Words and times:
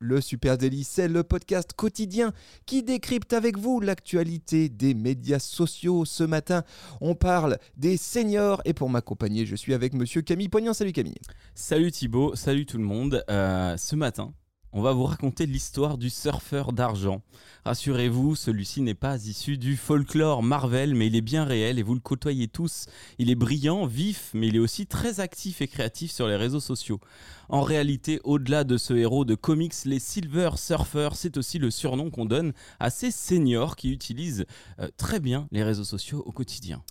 Le 0.00 0.20
Super 0.20 0.58
Daily, 0.58 0.84
c'est 0.84 1.08
le 1.08 1.22
podcast 1.22 1.72
quotidien 1.72 2.32
qui 2.66 2.82
décrypte 2.82 3.32
avec 3.32 3.56
vous 3.56 3.80
l'actualité 3.80 4.68
des 4.68 4.92
médias 4.92 5.38
sociaux. 5.38 6.04
Ce 6.04 6.24
matin, 6.24 6.64
on 7.00 7.14
parle 7.14 7.58
des 7.76 7.96
seniors 7.96 8.60
et 8.64 8.74
pour 8.74 8.90
m'accompagner, 8.90 9.46
je 9.46 9.56
suis 9.56 9.72
avec 9.72 9.94
monsieur 9.94 10.20
Camille 10.22 10.48
Poignant. 10.48 10.74
Salut 10.74 10.92
Camille. 10.92 11.14
Salut 11.54 11.92
Thibaut, 11.92 12.34
salut 12.34 12.66
tout 12.66 12.78
le 12.78 12.84
monde. 12.84 13.24
Euh, 13.30 13.76
ce 13.76 13.94
matin, 13.96 14.34
on 14.74 14.82
va 14.82 14.92
vous 14.92 15.04
raconter 15.04 15.46
l'histoire 15.46 15.96
du 15.96 16.10
surfeur 16.10 16.72
d'argent. 16.72 17.22
Rassurez-vous, 17.64 18.34
celui-ci 18.34 18.82
n'est 18.82 18.92
pas 18.92 19.24
issu 19.24 19.56
du 19.56 19.76
folklore 19.76 20.42
Marvel, 20.42 20.94
mais 20.96 21.06
il 21.06 21.16
est 21.16 21.22
bien 21.22 21.44
réel 21.44 21.78
et 21.78 21.82
vous 21.82 21.94
le 21.94 22.00
côtoyez 22.00 22.48
tous. 22.48 22.86
Il 23.18 23.30
est 23.30 23.36
brillant, 23.36 23.86
vif, 23.86 24.32
mais 24.34 24.48
il 24.48 24.56
est 24.56 24.58
aussi 24.58 24.86
très 24.86 25.20
actif 25.20 25.62
et 25.62 25.68
créatif 25.68 26.10
sur 26.10 26.26
les 26.26 26.36
réseaux 26.36 26.60
sociaux. 26.60 27.00
En 27.48 27.62
réalité, 27.62 28.20
au-delà 28.24 28.64
de 28.64 28.76
ce 28.76 28.94
héros 28.94 29.24
de 29.24 29.34
comics, 29.34 29.74
les 29.84 29.98
Silver 29.98 30.50
Surfers, 30.56 31.14
c'est 31.14 31.36
aussi 31.36 31.58
le 31.58 31.70
surnom 31.70 32.10
qu'on 32.10 32.24
donne 32.24 32.52
à 32.80 32.90
ces 32.90 33.10
seniors 33.10 33.76
qui 33.76 33.92
utilisent 33.92 34.46
euh, 34.80 34.88
très 34.96 35.20
bien 35.20 35.46
les 35.52 35.62
réseaux 35.62 35.84
sociaux 35.84 36.22
au 36.26 36.32
quotidien. 36.32 36.82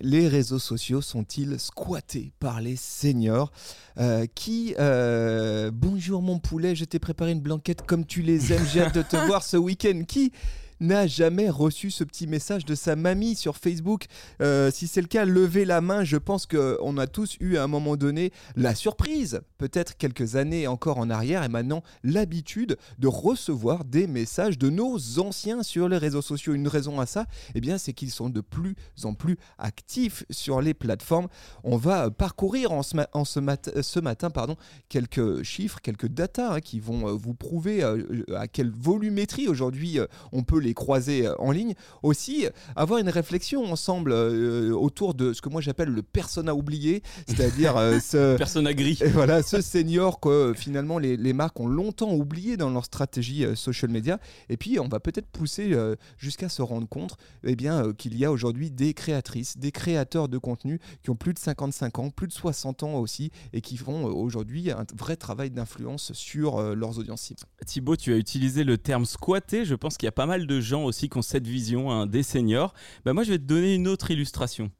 Les 0.00 0.28
réseaux 0.28 0.60
sociaux 0.60 1.02
sont-ils 1.02 1.60
squattés 1.60 2.32
par 2.38 2.60
les 2.60 2.76
seniors? 2.76 3.52
Euh, 3.98 4.26
qui... 4.26 4.74
euh, 4.78 5.70
bonjour 5.72 6.22
mon 6.22 6.38
poulet, 6.38 6.74
je 6.74 6.84
t'ai 6.84 6.98
préparé 6.98 7.25
une 7.30 7.40
blanquette 7.40 7.82
comme 7.82 8.04
tu 8.04 8.22
les 8.22 8.52
aimes, 8.52 8.66
j'ai 8.72 8.82
hâte 8.82 8.94
de 8.94 9.02
te 9.02 9.16
voir 9.16 9.42
ce 9.42 9.56
week-end. 9.56 10.02
Qui 10.06 10.32
n'a 10.80 11.06
jamais 11.06 11.48
reçu 11.50 11.90
ce 11.90 12.04
petit 12.04 12.26
message 12.26 12.64
de 12.64 12.74
sa 12.74 12.96
mamie 12.96 13.34
sur 13.34 13.56
Facebook 13.56 14.06
Euh, 14.42 14.70
Si 14.70 14.88
c'est 14.88 15.00
le 15.00 15.06
cas, 15.06 15.24
levez 15.24 15.64
la 15.64 15.80
main. 15.80 16.04
Je 16.04 16.16
pense 16.16 16.46
qu'on 16.46 16.98
a 16.98 17.06
tous 17.06 17.36
eu 17.40 17.56
à 17.56 17.64
un 17.64 17.66
moment 17.66 17.96
donné 17.96 18.32
la 18.56 18.74
surprise, 18.74 19.40
peut-être 19.58 19.96
quelques 19.96 20.36
années 20.36 20.66
encore 20.66 20.98
en 20.98 21.08
arrière, 21.10 21.42
et 21.42 21.48
maintenant 21.48 21.82
l'habitude 22.04 22.76
de 22.98 23.08
recevoir 23.08 23.84
des 23.84 24.06
messages 24.06 24.58
de 24.58 24.70
nos 24.70 25.18
anciens 25.18 25.62
sur 25.62 25.88
les 25.88 25.98
réseaux 25.98 26.22
sociaux. 26.22 26.54
Une 26.54 26.68
raison 26.68 27.00
à 27.00 27.06
ça, 27.06 27.26
eh 27.54 27.60
bien, 27.60 27.78
c'est 27.78 27.92
qu'ils 27.92 28.10
sont 28.10 28.28
de 28.28 28.40
plus 28.40 28.76
en 29.04 29.14
plus 29.14 29.36
actifs 29.58 30.24
sur 30.30 30.60
les 30.60 30.74
plateformes. 30.74 31.28
On 31.64 31.76
va 31.76 32.10
parcourir 32.10 32.72
en 32.72 32.82
ce, 32.82 34.00
matin 34.00 34.30
pardon, 34.30 34.56
quelques 34.88 35.42
chiffres, 35.42 35.80
quelques 35.80 36.08
datas 36.08 36.54
hein, 36.54 36.60
qui 36.60 36.80
vont 36.80 37.08
euh, 37.08 37.12
vous 37.12 37.34
prouver 37.34 37.82
euh, 37.82 38.24
à 38.36 38.48
quelle 38.48 38.70
volumétrie 38.70 39.48
aujourd'hui 39.48 39.98
on 40.32 40.42
peut 40.42 40.58
les 40.58 40.65
croiser 40.74 41.26
euh, 41.26 41.34
en 41.38 41.50
ligne. 41.50 41.74
Aussi, 42.02 42.46
avoir 42.74 42.98
une 42.98 43.08
réflexion 43.08 43.64
ensemble 43.64 44.12
euh, 44.12 44.72
autour 44.72 45.14
de 45.14 45.32
ce 45.32 45.40
que 45.42 45.48
moi 45.48 45.60
j'appelle 45.60 45.88
le 45.88 46.02
persona 46.02 46.54
oublié, 46.54 47.02
c'est-à-dire 47.26 47.76
euh, 47.76 47.98
ce, 48.02 48.36
Personne 48.36 48.70
gris. 48.72 48.98
et 49.00 49.08
voilà, 49.08 49.42
ce 49.42 49.60
senior 49.60 50.20
que 50.20 50.28
euh, 50.28 50.54
finalement 50.54 50.98
les, 50.98 51.16
les 51.16 51.32
marques 51.32 51.58
ont 51.60 51.68
longtemps 51.68 52.12
oublié 52.12 52.56
dans 52.56 52.70
leur 52.70 52.84
stratégie 52.84 53.44
euh, 53.44 53.54
social 53.54 53.90
media. 53.90 54.18
Et 54.48 54.56
puis 54.56 54.78
on 54.78 54.88
va 54.88 55.00
peut-être 55.00 55.28
pousser 55.28 55.72
euh, 55.72 55.96
jusqu'à 56.18 56.48
se 56.48 56.62
rendre 56.62 56.88
compte 56.88 57.16
eh 57.44 57.56
bien, 57.56 57.86
euh, 57.86 57.92
qu'il 57.92 58.16
y 58.16 58.24
a 58.24 58.32
aujourd'hui 58.32 58.70
des 58.70 58.94
créatrices, 58.94 59.56
des 59.58 59.72
créateurs 59.72 60.28
de 60.28 60.38
contenu 60.38 60.80
qui 61.02 61.10
ont 61.10 61.16
plus 61.16 61.34
de 61.34 61.38
55 61.38 61.98
ans, 61.98 62.10
plus 62.10 62.26
de 62.26 62.32
60 62.32 62.82
ans 62.82 62.94
aussi, 62.94 63.30
et 63.52 63.60
qui 63.60 63.76
font 63.76 64.06
euh, 64.06 64.12
aujourd'hui 64.12 64.70
un 64.70 64.84
vrai 64.96 65.16
travail 65.16 65.50
d'influence 65.50 66.12
sur 66.12 66.58
euh, 66.58 66.74
leurs 66.74 66.98
audiences 66.98 67.22
cibles. 67.22 67.40
Thibaut, 67.64 67.96
tu 67.96 68.12
as 68.12 68.16
utilisé 68.16 68.64
le 68.64 68.78
terme 68.78 69.04
squatter. 69.04 69.64
Je 69.64 69.74
pense 69.74 69.96
qu'il 69.96 70.06
y 70.06 70.08
a 70.08 70.12
pas 70.12 70.26
mal 70.26 70.46
de 70.46 70.55
gens 70.60 70.84
aussi 70.84 71.08
qui 71.08 71.18
ont 71.18 71.22
cette 71.22 71.46
vision 71.46 71.90
hein, 71.90 72.06
des 72.06 72.22
seniors. 72.22 72.74
Bah, 73.04 73.12
moi, 73.12 73.22
je 73.22 73.30
vais 73.32 73.38
te 73.38 73.44
donner 73.44 73.74
une 73.74 73.88
autre 73.88 74.10
illustration. 74.10 74.70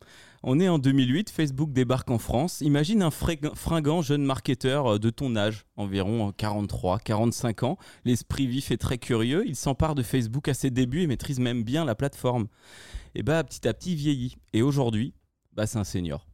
On 0.42 0.60
est 0.60 0.68
en 0.68 0.78
2008, 0.78 1.30
Facebook 1.30 1.72
débarque 1.72 2.10
en 2.10 2.18
France. 2.18 2.60
Imagine 2.60 3.02
un 3.02 3.10
fringant 3.10 4.02
jeune 4.02 4.22
marketeur 4.22 4.94
euh, 4.94 4.98
de 4.98 5.10
ton 5.10 5.34
âge, 5.34 5.64
environ 5.76 6.28
euh, 6.28 6.32
43, 6.36 7.00
45 7.00 7.62
ans, 7.64 7.78
l'esprit 8.04 8.46
vif 8.46 8.70
et 8.70 8.78
très 8.78 8.98
curieux. 8.98 9.44
Il 9.46 9.56
s'empare 9.56 9.94
de 9.94 10.02
Facebook 10.02 10.48
à 10.48 10.54
ses 10.54 10.70
débuts 10.70 11.02
et 11.02 11.06
maîtrise 11.06 11.40
même 11.40 11.64
bien 11.64 11.84
la 11.84 11.94
plateforme. 11.94 12.46
Et 13.14 13.22
bah, 13.22 13.42
petit 13.42 13.66
à 13.66 13.74
petit, 13.74 13.92
il 13.92 13.96
vieillit. 13.96 14.36
Et 14.52 14.62
aujourd'hui, 14.62 15.14
bah, 15.52 15.66
c'est 15.66 15.78
un 15.78 15.84
senior. 15.84 16.26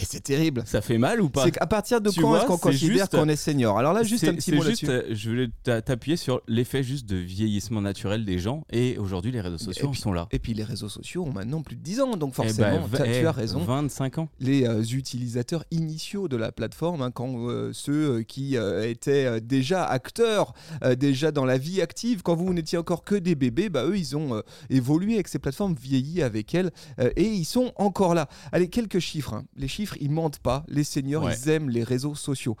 Et 0.00 0.04
c'est 0.04 0.20
terrible. 0.20 0.62
Ça 0.66 0.80
fait 0.80 0.98
mal 0.98 1.20
ou 1.20 1.28
pas 1.30 1.44
C'est 1.44 1.50
qu'à 1.52 1.66
partir 1.66 2.00
de 2.00 2.10
Tu 2.10 2.20
quand 2.20 2.36
est-ce 2.36 2.46
qu'on 2.46 2.58
considère 2.58 3.08
qu'on 3.08 3.28
est 3.28 3.36
senior 3.36 3.78
Alors 3.78 3.92
là, 3.92 4.02
juste 4.02 4.24
un 4.24 4.34
petit 4.34 4.52
mot 4.52 4.62
là-dessus. 4.62 4.86
euh, 4.88 5.02
Je 5.10 5.30
voulais 5.30 5.48
t'a- 5.62 5.80
t'appuyer 5.82 6.16
sur 6.16 6.40
l'effet 6.48 6.82
juste 6.82 7.06
de 7.08 7.16
vieillissement 7.16 7.80
naturel 7.80 8.24
des 8.24 8.38
gens. 8.38 8.64
Et 8.70 8.98
aujourd'hui, 8.98 9.32
les 9.32 9.40
réseaux 9.40 9.58
sociaux 9.58 9.88
puis- 9.90 10.00
sont 10.00 10.12
là. 10.12 10.28
Et 10.32 10.38
puis 10.38 10.54
les 10.54 10.64
réseaux 10.64 10.88
sociaux 10.88 11.24
ont 11.24 11.32
maintenant 11.32 11.62
plus 11.62 11.76
de 11.76 11.82
10 11.82 12.00
ans, 12.00 12.16
donc 12.16 12.32
Eh 12.34 12.36
forcément, 12.36 12.86
ben, 12.88 13.04
v- 13.04 13.10
tu 13.12 13.20
eh, 13.22 13.26
as 13.26 13.32
raison. 13.32 13.60
25 13.60 14.18
ans. 14.18 14.28
les 14.40 14.64
euh, 14.66 14.82
utilisateurs 14.82 15.64
initiaux 15.70 16.28
de 16.28 16.36
la 16.36 16.52
plateforme, 16.52 17.02
hein, 17.02 17.10
quand 17.10 17.48
euh, 17.48 17.70
ceux 17.72 18.22
qui 18.22 18.56
euh, 18.56 18.88
étaient 18.88 19.40
déjà 19.40 19.84
acteurs, 19.84 20.52
déjà 20.98 21.30
dans 21.32 21.44
la 21.44 21.58
vie 21.58 21.80
active, 21.80 22.22
quand 22.22 22.34
vous 22.34 22.52
n'étiez 22.52 22.78
encore 22.78 23.04
que 23.04 23.14
des 23.14 23.34
bébés, 23.34 23.68
bah, 23.68 23.84
eux, 23.86 23.96
ils 23.96 24.16
ont 24.16 24.42
évolué 24.70 25.14
avec 25.14 25.28
ces 25.28 25.38
plateformes, 25.38 25.74
vieilli 25.80 26.22
avec 26.22 26.54
elles, 26.54 26.70
et 27.16 27.24
ils 27.24 27.44
sont 27.44 27.72
encore 27.76 28.14
là. 28.14 28.28
Allez, 28.52 28.68
quelques 28.68 28.98
chiffres. 28.98 29.34
hein. 29.34 29.44
Les 29.56 29.68
chiffres, 29.68 29.85
ils 30.00 30.10
mentent 30.10 30.38
pas. 30.40 30.64
Les 30.68 30.84
seniors, 30.84 31.24
Ouais. 31.24 31.34
ils 31.36 31.48
aiment 31.48 31.70
les 31.70 31.84
réseaux 31.84 32.14
sociaux. 32.14 32.56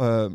Euh, 0.00 0.30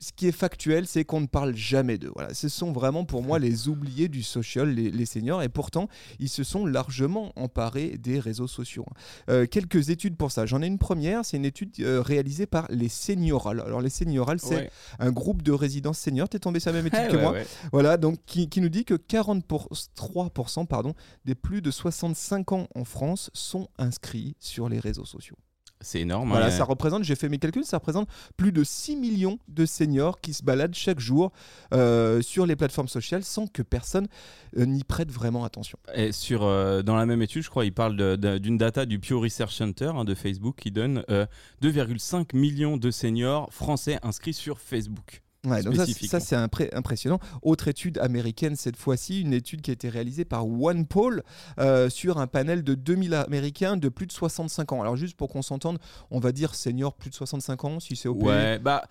ce 0.00 0.12
qui 0.12 0.28
est 0.28 0.32
factuel, 0.32 0.86
c'est 0.86 1.04
qu'on 1.04 1.20
ne 1.22 1.26
parle 1.26 1.56
jamais 1.56 1.98
d'eux. 1.98 2.12
Voilà, 2.14 2.32
ce 2.32 2.48
sont 2.48 2.70
vraiment 2.70 3.04
pour 3.04 3.24
moi 3.24 3.40
les 3.40 3.66
oubliés 3.66 4.06
du 4.06 4.22
social, 4.22 4.70
les, 4.72 4.92
les 4.92 5.06
seniors, 5.06 5.42
et 5.42 5.48
pourtant 5.48 5.88
ils 6.20 6.28
se 6.28 6.44
sont 6.44 6.64
largement 6.66 7.32
emparés 7.34 7.98
des 7.98 8.20
réseaux 8.20 8.46
sociaux. 8.46 8.86
Euh, 9.28 9.46
quelques 9.46 9.90
études 9.90 10.16
pour 10.16 10.30
ça. 10.30 10.46
J'en 10.46 10.62
ai 10.62 10.68
une 10.68 10.78
première, 10.78 11.24
c'est 11.24 11.36
une 11.36 11.44
étude 11.44 11.72
euh, 11.80 12.00
réalisée 12.00 12.46
par 12.46 12.66
les 12.70 12.88
Seniorales. 12.88 13.60
Alors 13.60 13.80
les 13.80 13.90
Seniorales, 13.90 14.38
c'est 14.38 14.54
Ouais. 14.54 14.70
un 15.00 15.10
groupe 15.10 15.42
de 15.42 15.50
résidents 15.50 15.92
seniors. 15.92 16.28
T'es 16.28 16.38
tombé 16.38 16.60
sur 16.60 16.70
la 16.70 16.80
même 16.80 16.86
étude 16.86 17.08
que 17.08 17.16
ouais, 17.16 17.22
moi. 17.22 17.34
Voilà, 17.72 17.96
donc 17.96 18.18
qui, 18.24 18.48
qui 18.48 18.60
nous 18.60 18.68
dit 18.68 18.84
que 18.84 18.94
43% 18.94 20.66
pardon, 20.66 20.94
des 21.24 21.34
plus 21.34 21.60
de 21.60 21.72
65 21.72 22.52
ans 22.52 22.68
en 22.76 22.84
France 22.84 23.30
sont 23.34 23.66
inscrits 23.78 24.36
sur 24.38 24.68
les 24.68 24.78
réseaux 24.78 25.04
sociaux. 25.04 25.36
C'est 25.80 26.00
énorme. 26.00 26.30
Voilà, 26.30 26.50
ça 26.50 26.64
représente, 26.64 27.04
j'ai 27.04 27.14
fait 27.14 27.28
mes 27.28 27.38
calculs, 27.38 27.64
ça 27.64 27.78
représente 27.78 28.08
plus 28.36 28.50
de 28.50 28.64
6 28.64 28.96
millions 28.96 29.38
de 29.48 29.64
seniors 29.64 30.20
qui 30.20 30.34
se 30.34 30.42
baladent 30.42 30.74
chaque 30.74 30.98
jour 30.98 31.32
euh, 31.72 32.20
sur 32.20 32.46
les 32.46 32.56
plateformes 32.56 32.88
sociales 32.88 33.22
sans 33.22 33.46
que 33.46 33.62
personne 33.62 34.08
euh, 34.56 34.66
n'y 34.66 34.82
prête 34.82 35.10
vraiment 35.10 35.44
attention. 35.44 35.78
Et 35.94 36.12
sur, 36.12 36.42
euh, 36.42 36.82
dans 36.82 36.96
la 36.96 37.06
même 37.06 37.22
étude, 37.22 37.42
je 37.42 37.50
crois, 37.50 37.64
il 37.64 37.72
parle 37.72 37.96
d'une 38.40 38.58
data 38.58 38.86
du 38.86 38.98
Pew 38.98 39.20
Research 39.20 39.54
Center 39.54 39.92
hein, 39.94 40.04
de 40.04 40.14
Facebook 40.14 40.56
qui 40.56 40.70
donne 40.70 41.04
euh, 41.10 41.26
2,5 41.62 42.36
millions 42.36 42.76
de 42.76 42.90
seniors 42.90 43.52
français 43.52 43.98
inscrits 44.02 44.34
sur 44.34 44.58
Facebook. 44.58 45.22
Ouais, 45.46 45.62
donc 45.62 45.76
ça, 45.76 45.86
ça, 46.08 46.20
c'est 46.20 46.36
impré- 46.36 46.68
impressionnant. 46.74 47.20
Autre 47.42 47.68
étude 47.68 47.98
américaine 47.98 48.56
cette 48.56 48.76
fois-ci, 48.76 49.20
une 49.20 49.32
étude 49.32 49.62
qui 49.62 49.70
a 49.70 49.74
été 49.74 49.88
réalisée 49.88 50.24
par 50.24 50.48
OnePoll 50.48 51.22
euh, 51.60 51.88
sur 51.88 52.18
un 52.18 52.26
panel 52.26 52.64
de 52.64 52.74
2000 52.74 53.14
Américains 53.14 53.76
de 53.76 53.88
plus 53.88 54.06
de 54.06 54.12
65 54.12 54.72
ans. 54.72 54.80
Alors 54.82 54.96
juste 54.96 55.16
pour 55.16 55.28
qu'on 55.28 55.42
s'entende, 55.42 55.78
on 56.10 56.18
va 56.18 56.32
dire 56.32 56.54
senior 56.56 56.94
plus 56.94 57.10
de 57.10 57.14
65 57.14 57.64
ans 57.64 57.80
si 57.80 57.94
c'est 57.94 58.08
au. 58.08 58.14
Ouais, 58.14 58.58
bah. 58.58 58.84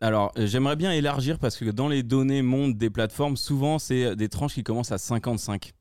Alors, 0.00 0.32
euh, 0.36 0.46
j'aimerais 0.46 0.76
bien 0.76 0.92
élargir 0.92 1.38
parce 1.38 1.56
que 1.56 1.70
dans 1.70 1.88
les 1.88 2.02
données 2.02 2.42
mondes 2.42 2.76
des 2.76 2.90
plateformes, 2.90 3.38
souvent, 3.38 3.78
c'est 3.78 4.14
des 4.16 4.28
tranches 4.28 4.54
qui 4.54 4.62
commencent 4.62 4.92
à 4.92 4.98
55. 4.98 5.72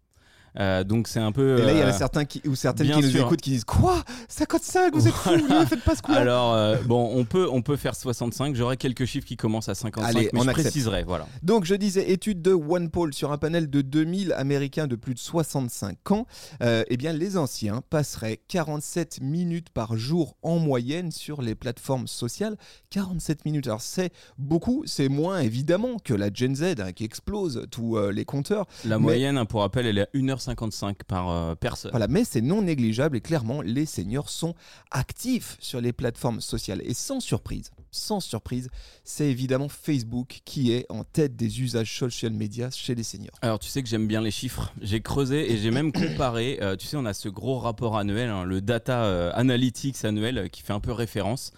Euh, 0.60 0.84
donc, 0.84 1.08
c'est 1.08 1.20
un 1.20 1.32
peu. 1.32 1.60
Et 1.60 1.62
là, 1.66 1.72
il 1.74 1.80
y 1.80 1.84
en 1.84 1.88
a 1.88 1.90
euh, 1.90 1.98
certains 1.98 2.26
qui, 2.26 2.42
ou 2.48 2.56
certaines 2.56 2.92
qui 2.92 3.02
nous 3.02 3.10
sûr. 3.10 3.26
écoutent 3.26 3.42
qui 3.42 3.52
disent 3.52 3.66
Quoi? 3.66 4.04
55 4.28 4.94
Vous 4.94 5.08
êtes 5.08 5.14
fous 5.14 5.32
Ne 5.32 5.66
faites 5.66 5.84
pas 5.84 5.96
ce 5.96 6.02
coup-là 6.02 6.20
Alors, 6.20 6.54
euh, 6.54 6.78
bon, 6.86 7.12
on 7.16 7.26
peut, 7.26 7.48
on 7.52 7.62
peut 7.62 7.76
faire 7.76 7.96
65. 7.96 8.56
J'aurai 8.56 8.78
quelques 8.78 9.06
chiffres 9.06 9.26
qui 9.28 9.38
commencent 9.38 9.70
à 9.70 9.76
55, 9.76 10.08
Allez, 10.10 10.30
mais 10.34 10.40
on 10.40 10.44
je 10.44 10.50
accepte. 10.50 10.68
préciserai. 10.68 11.04
Voilà. 11.04 11.28
Donc 11.42 11.66
je 11.66 11.76
disais 11.76 12.12
étude 12.12 12.42
de 12.42 12.54
OnePoll 12.54 13.14
sur 13.14 13.32
un 13.32 13.38
panel 13.38 13.70
de 13.70 13.82
2000 13.82 14.34
Américains 14.34 14.88
de 14.88 14.96
plus 14.96 15.14
de 15.14 15.20
65 15.20 16.12
ans. 16.12 16.26
Eh 16.62 16.98
bien 16.98 17.14
les 17.14 17.38
anciens 17.38 17.82
passeraient 17.90 18.40
47 18.48 19.22
minutes 19.22 19.70
par 19.70 19.98
jour 19.98 20.36
en 20.44 20.60
moyenne 20.60 21.12
sur 21.12 21.42
les 21.42 21.56
plateformes 21.56 22.08
sociales. 22.08 22.58
47 22.92 23.46
minutes. 23.46 23.68
Alors 23.68 23.82
c'est 23.82 24.12
beaucoup, 24.38 24.84
c'est 24.86 25.10
moins 25.10 25.40
évidemment 25.40 25.98
que 26.04 26.14
la 26.14 26.30
Gen 26.34 26.56
Z 26.56 26.64
hein, 26.80 26.92
qui 26.94 27.04
explose 27.04 27.66
tous 27.72 27.98
euh, 27.98 28.12
les 28.12 28.26
compteurs. 28.26 28.66
La 28.86 28.98
Mais- 28.98 29.04
moyenne, 29.04 29.38
hein, 29.38 29.46
pour 29.46 29.62
rappel, 29.62 29.86
elle 29.88 29.98
est 29.98 30.02
à 30.04 30.08
1h55 30.48 31.04
par 31.08 31.30
euh, 31.30 31.56
personne. 31.56 31.92
Voilà, 31.92 32.08
mais 32.08 32.24
c'est 32.24 32.42
non 32.42 32.62
négligeable 32.62 33.18
et 33.18 33.22
clairement 33.22 33.62
les 33.62 33.86
seniors 33.86 34.30
sont 34.30 34.56
actifs 34.92 35.58
sur 35.60 35.82
les 35.82 35.94
plateformes 35.94 36.42
sociales. 36.42 36.82
Et 36.84 36.94
sans 36.94 37.20
surprise, 37.20 37.72
sans 37.94 38.20
surprise, 38.20 38.70
c'est 39.04 39.30
évidemment 39.30 39.70
Facebook 39.70 40.42
qui 40.46 40.72
est 40.72 40.86
en 40.90 41.04
tête 41.04 41.36
des 41.36 41.62
usages 41.62 41.98
social 41.98 42.34
media 42.34 42.70
chez 42.72 42.96
les 42.96 43.04
seniors. 43.04 43.36
Alors 43.42 43.60
tu 43.60 43.70
sais 43.70 43.82
que 43.84 43.90
j'aime 43.90 44.08
bien 44.08 44.22
les 44.22 44.32
chiffres. 44.32 44.74
J'ai 44.82 45.02
creusé 45.02 45.52
et 45.52 45.58
j'ai 45.58 45.72
même 45.72 45.92
comparé. 45.92 46.60
euh, 46.62 46.76
tu 46.76 46.88
sais, 46.88 46.98
on 46.98 47.06
a 47.06 47.14
ce 47.14 47.30
gros 47.30 47.60
rapport 47.60 47.98
annuel, 47.98 48.30
hein, 48.30 48.44
le 48.44 48.62
data 48.62 49.06
euh, 49.06 49.32
analytics 49.34 50.04
annuel 50.06 50.38
euh, 50.38 50.48
qui 50.48 50.62
fait 50.62 50.74
un 50.74 50.80
peu 50.80 50.92
référence. 50.92 51.52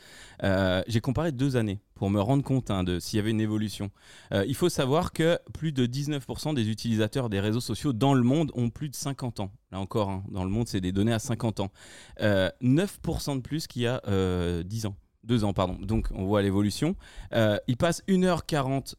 J'ai 0.87 1.01
comparé 1.01 1.31
deux 1.31 1.55
années 1.55 1.79
pour 1.95 2.09
me 2.09 2.19
rendre 2.19 2.43
compte 2.43 2.69
hein, 2.69 2.83
de 2.83 2.99
s'il 2.99 3.17
y 3.17 3.19
avait 3.19 3.31
une 3.31 3.41
évolution. 3.41 3.89
Il 4.31 4.53
faut 4.53 4.69
savoir 4.69 5.13
que 5.13 5.39
plus 5.53 5.71
de 5.71 5.87
19% 5.87 6.53
des 6.53 6.69
utilisateurs 6.69 7.29
des 7.29 7.39
réseaux 7.39 7.61
sociaux 7.61 7.93
dans 7.93 8.13
le 8.13 8.21
monde 8.21 8.51
ont 8.53 8.69
plus 8.69 8.89
de 8.89 8.95
50 8.95 9.39
ans. 9.39 9.51
Là 9.71 9.79
encore, 9.79 10.09
hein, 10.09 10.23
dans 10.29 10.43
le 10.43 10.49
monde, 10.49 10.67
c'est 10.67 10.81
des 10.81 10.91
données 10.91 11.13
à 11.13 11.19
50 11.19 11.59
ans. 11.61 11.71
9% 12.19 12.21
euh, 12.21 13.35
de 13.35 13.39
plus 13.41 13.67
qu'il 13.67 13.83
y 13.83 13.87
a 13.87 14.01
10 14.63 14.85
ans. 14.85 14.95
2 15.25 15.43
ans, 15.43 15.53
pardon. 15.53 15.77
Donc 15.81 16.07
on 16.13 16.25
voit 16.25 16.41
l'évolution. 16.41 16.95
ils 17.33 17.77
passent 17.77 18.03
1h40 18.07 18.95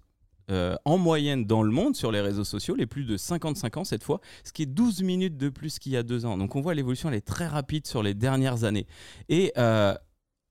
en 0.84 0.98
moyenne 0.98 1.44
dans 1.44 1.62
le 1.62 1.70
monde 1.70 1.96
sur 1.96 2.12
les 2.12 2.20
réseaux 2.20 2.44
sociaux, 2.44 2.74
les 2.76 2.86
plus 2.86 3.04
de 3.04 3.16
55 3.16 3.76
ans 3.78 3.84
cette 3.84 4.04
fois, 4.04 4.20
ce 4.44 4.52
qui 4.52 4.62
est 4.62 4.66
12 4.66 5.02
minutes 5.02 5.36
de 5.36 5.48
plus 5.48 5.78
qu'il 5.78 5.92
y 5.92 5.96
a 5.96 6.02
deux 6.02 6.24
ans. 6.24 6.38
Donc 6.38 6.56
on 6.56 6.60
voit 6.60 6.74
l'évolution, 6.74 7.08
elle 7.08 7.16
est 7.16 7.26
très 7.26 7.46
rapide 7.46 7.86
sur 7.86 8.02
les 8.02 8.14
dernières 8.14 8.64
années. 8.64 8.86
Et 9.28 9.52